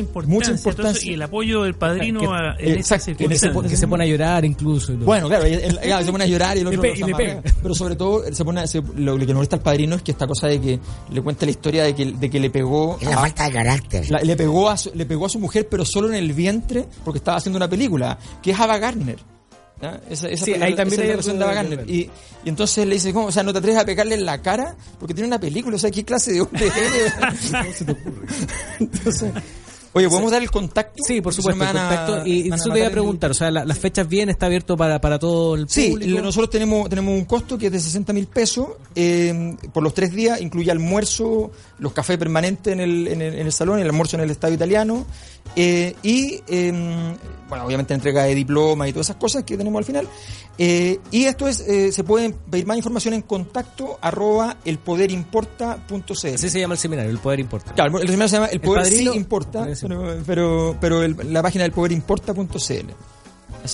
importancia, 0.51 1.11
y 1.11 1.13
el 1.13 1.21
apoyo 1.21 1.63
del 1.63 1.75
padrino 1.75 2.21
que, 2.57 2.73
en 2.73 2.77
que, 2.77 3.37
se 3.77 3.87
pone, 3.87 4.03
a 4.03 4.07
llorar 4.07 4.45
incluso. 4.45 4.95
Bueno, 4.97 5.27
claro, 5.83 6.05
se 6.05 6.11
pone 6.11 6.23
a 6.23 6.27
llorar 6.27 6.57
y, 6.57 6.61
el 6.61 6.67
otro 6.67 6.85
y, 6.85 7.13
pega. 7.13 7.41
Pero 7.61 7.75
sobre 7.75 7.95
todo, 7.95 8.23
se 8.31 8.45
pone, 8.45 8.63
lo, 8.95 9.17
que 9.17 9.25
no 9.27 9.35
molesta 9.35 9.57
al 9.57 9.61
padrino 9.61 9.95
es 9.95 10.01
que 10.01 10.11
esta 10.11 10.27
cosa 10.27 10.47
de 10.47 10.59
que 10.61 10.79
le 11.11 11.21
cuenta 11.21 11.45
la 11.45 11.51
historia 11.51 11.83
de 11.83 11.95
que, 11.95 12.05
de 12.05 12.29
que 12.29 12.39
le 12.39 12.49
pegó... 12.49 12.97
Es 13.01 13.09
la 13.09 13.17
falta 13.17 13.45
de 13.45 13.51
carácter. 13.51 14.23
le, 14.23 14.35
pegó 14.35 14.69
a 14.69 14.77
su, 14.77 14.91
le 14.93 15.05
pegó 15.05 15.25
a 15.25 15.29
su 15.29 15.39
mujer, 15.39 15.67
pero 15.69 15.85
solo 15.85 16.07
en 16.09 16.15
el 16.15 16.33
vientre, 16.33 16.85
porque 17.03 17.17
estaba 17.17 17.37
haciendo 17.37 17.57
una 17.57 17.69
película, 17.69 18.17
que 18.41 18.51
es 18.51 18.59
Ava 18.59 18.77
Gardner. 18.77 19.30
Esa, 20.09 20.29
esa 20.29 20.45
sí, 20.45 20.53
ahí 20.53 20.75
también 20.75 21.01
hay 21.01 21.09
esa 21.09 21.33
de 21.33 21.83
Y, 21.87 22.01
y, 22.01 22.09
entonces 22.45 22.85
le 22.85 22.93
dice, 22.93 23.11
¿cómo? 23.11 23.27
O 23.27 23.31
sea, 23.31 23.41
no 23.41 23.51
te 23.51 23.59
atreves 23.59 23.81
a 23.81 23.85
pegarle 23.85 24.13
en 24.13 24.25
la 24.25 24.39
cara 24.41 24.75
porque 24.99 25.15
tiene 25.15 25.27
una 25.27 25.39
película. 25.39 25.75
O 25.75 25.79
sea, 25.79 25.89
¿qué 25.89 26.05
clase 26.05 26.33
de 26.33 26.41
hombre 26.41 26.65
eres? 26.77 27.13
¿Cómo 27.51 27.73
se 27.73 27.85
te 27.85 27.91
ocurre? 27.91 28.27
entonces, 28.79 29.31
Oye, 29.93 30.07
¿podemos 30.07 30.31
dar 30.31 30.41
el 30.41 30.49
contacto? 30.49 31.03
Sí, 31.05 31.19
por 31.19 31.33
supuesto, 31.33 31.61
el 31.63 31.69
contacto. 31.69 32.25
Y 32.25 32.51
eso 32.51 32.69
te 32.69 32.79
iba 32.79 32.87
a 32.87 32.91
preguntar, 32.91 33.31
o 33.31 33.33
sea, 33.33 33.51
las 33.51 33.77
fechas 33.77 34.07
bien, 34.07 34.29
está 34.29 34.45
abierto 34.45 34.77
para, 34.77 35.01
para 35.01 35.19
todo 35.19 35.55
el 35.55 35.67
público. 35.67 35.99
Sí, 36.01 36.13
nosotros 36.21 36.49
tenemos, 36.49 36.89
tenemos 36.89 37.13
un 37.13 37.25
costo 37.25 37.57
que 37.57 37.67
es 37.67 37.71
de 37.71 37.79
60 37.79 38.13
mil 38.13 38.27
pesos 38.27 38.69
eh, 38.95 39.55
por 39.73 39.83
los 39.83 39.93
tres 39.93 40.13
días, 40.13 40.39
incluye 40.39 40.71
almuerzo, 40.71 41.51
los 41.79 41.91
cafés 41.91 42.17
permanentes 42.17 42.71
en 42.71 42.79
el, 42.79 43.07
en 43.07 43.21
el, 43.21 43.35
en 43.35 43.45
el 43.45 43.51
salón, 43.51 43.79
el 43.79 43.87
almuerzo 43.87 44.15
en 44.15 44.23
el 44.23 44.31
Estadio 44.31 44.55
Italiano, 44.55 45.05
eh, 45.55 45.95
y, 46.01 46.41
em, 46.47 47.15
bueno, 47.49 47.65
obviamente 47.65 47.93
entrega 47.93 48.23
de 48.23 48.33
diploma 48.33 48.87
y 48.87 48.93
todas 48.93 49.07
esas 49.07 49.17
cosas 49.17 49.43
que 49.43 49.57
tenemos 49.57 49.77
al 49.79 49.85
final. 49.85 50.07
Eh, 50.57 50.99
y 51.11 51.25
esto 51.25 51.47
es, 51.47 51.59
eh, 51.61 51.91
se 51.91 52.03
pueden 52.03 52.33
pedir 52.33 52.65
más 52.65 52.77
información 52.77 53.13
en 53.13 53.21
contacto 53.23 53.97
arroba 54.01 54.57
elpoderimporta.cl. 54.63 56.27
Así 56.35 56.49
se 56.49 56.59
llama 56.59 56.75
el 56.75 56.79
seminario, 56.79 57.11
El 57.11 57.17
Poder 57.17 57.39
Importa. 57.39 57.73
Claro, 57.73 57.99
el 57.99 58.07
seminario 58.07 58.29
se 58.29 58.35
llama 58.35 58.47
El 58.47 58.61
Poder 58.61 58.85
sí 58.85 59.09
Importa, 59.13 59.67
pero, 59.81 60.15
pero, 60.25 60.77
pero 60.79 61.07
la 61.07 61.41
página 61.41 61.63
del 61.63 61.71
poderimporta.cl. 61.71 62.91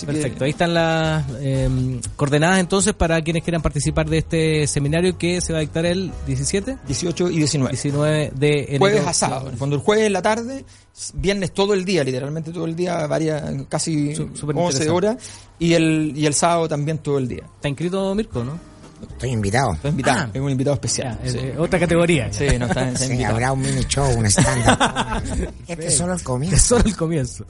Perfecto, 0.05 0.43
ahí 0.43 0.49
están 0.49 0.73
las 0.73 1.25
em, 1.39 2.01
coordenadas 2.15 2.59
entonces 2.59 2.93
para 2.93 3.21
quienes 3.21 3.43
quieran 3.43 3.61
participar 3.61 4.09
de 4.09 4.17
este 4.17 4.67
seminario 4.67 5.17
que 5.17 5.39
se 5.39 5.53
va 5.53 5.59
a 5.59 5.61
dictar 5.61 5.85
el 5.85 6.11
17, 6.25 6.77
18 6.85 7.29
y 7.29 7.37
19. 7.37 7.71
19 7.71 8.31
de 8.35 8.59
enero. 8.63 8.79
Jueves 8.79 9.07
a 9.07 9.13
sábado, 9.13 9.51
cuando 9.57 9.77
el 9.77 9.81
jueves 9.81 10.07
en 10.07 10.13
la 10.13 10.21
tarde, 10.21 10.65
viernes 11.13 11.53
todo 11.53 11.73
el 11.73 11.85
día, 11.85 12.03
literalmente 12.03 12.51
todo 12.51 12.65
el 12.65 12.75
día, 12.75 13.07
varias, 13.07 13.43
casi 13.69 14.13
11 14.43 14.89
horas, 14.89 15.17
y 15.57 15.73
el, 15.73 16.13
y 16.15 16.25
el 16.25 16.33
sábado 16.33 16.67
también 16.67 16.97
todo 16.97 17.17
el 17.17 17.27
día. 17.27 17.43
¿Está 17.55 17.69
inscrito 17.69 18.13
Mirko, 18.13 18.43
no? 18.43 18.59
Estoy 19.01 19.29
invitado. 19.29 19.73
Estoy 19.73 19.91
invitado. 19.91 20.19
Ah. 20.19 20.29
es 20.33 20.41
un 20.41 20.49
invitado 20.49 20.73
especial. 20.75 21.19
Otra 21.57 21.79
categoría. 21.79 22.31
Sí, 22.31 22.45
no 22.59 22.65
está, 22.65 22.95
sí, 22.95 23.23
habrá 23.23 23.51
un 23.51 23.61
mini 23.61 23.83
show, 23.85 24.09
un 24.17 24.25
stand 24.25 24.63
este 25.67 25.87
es 25.87 25.97
solo 25.97 26.13
el 26.13 26.23
comienzo. 26.23 26.55
Es 26.55 26.61
solo 26.61 26.83
el 26.85 26.95
comienzo. 26.95 27.45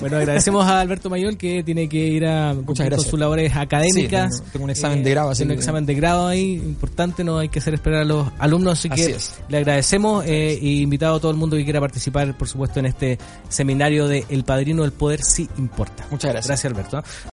Bueno, 0.00 0.16
agradecemos 0.16 0.66
a 0.66 0.80
Alberto 0.80 1.10
Mayol 1.10 1.36
que 1.36 1.62
tiene 1.62 1.88
que 1.88 1.98
ir 1.98 2.26
a 2.26 2.54
cumplir 2.54 2.90
con 2.90 3.00
sus 3.00 3.18
labores 3.18 3.54
académicas. 3.54 4.42
tengo, 4.52 4.64
un 4.64 4.70
examen 4.70 5.02
de 5.02 5.10
grado. 5.10 5.30
Así 5.30 5.42
un 5.42 5.50
examen 5.50 5.86
de 5.86 5.94
grado 5.94 6.26
ahí 6.26 6.54
importante, 6.54 7.24
no 7.24 7.38
hay 7.38 7.48
que 7.48 7.58
hacer 7.58 7.74
esperar 7.74 8.02
a 8.02 8.04
los 8.04 8.28
alumnos, 8.38 8.78
así, 8.78 8.88
que 8.90 9.16
le 9.48 9.58
agradecemos 9.58 10.24
eh, 10.26 10.58
y 10.60 10.82
invitado 10.82 11.16
a 11.16 11.20
todo 11.20 11.30
el 11.30 11.36
mundo 11.36 11.56
que 11.56 11.64
quiera 11.64 11.80
participar, 11.80 12.36
por 12.36 12.48
supuesto, 12.48 12.80
en 12.80 12.86
este 12.86 13.18
seminario 13.48 14.08
de 14.08 14.24
El 14.28 14.44
Padrino 14.44 14.82
del 14.82 14.92
Poder 14.92 15.22
sí 15.22 15.48
importa. 15.58 16.06
Muchas 16.10 16.32
gracias. 16.32 16.46
Gracias, 16.48 16.72
Alberto. 16.72 17.02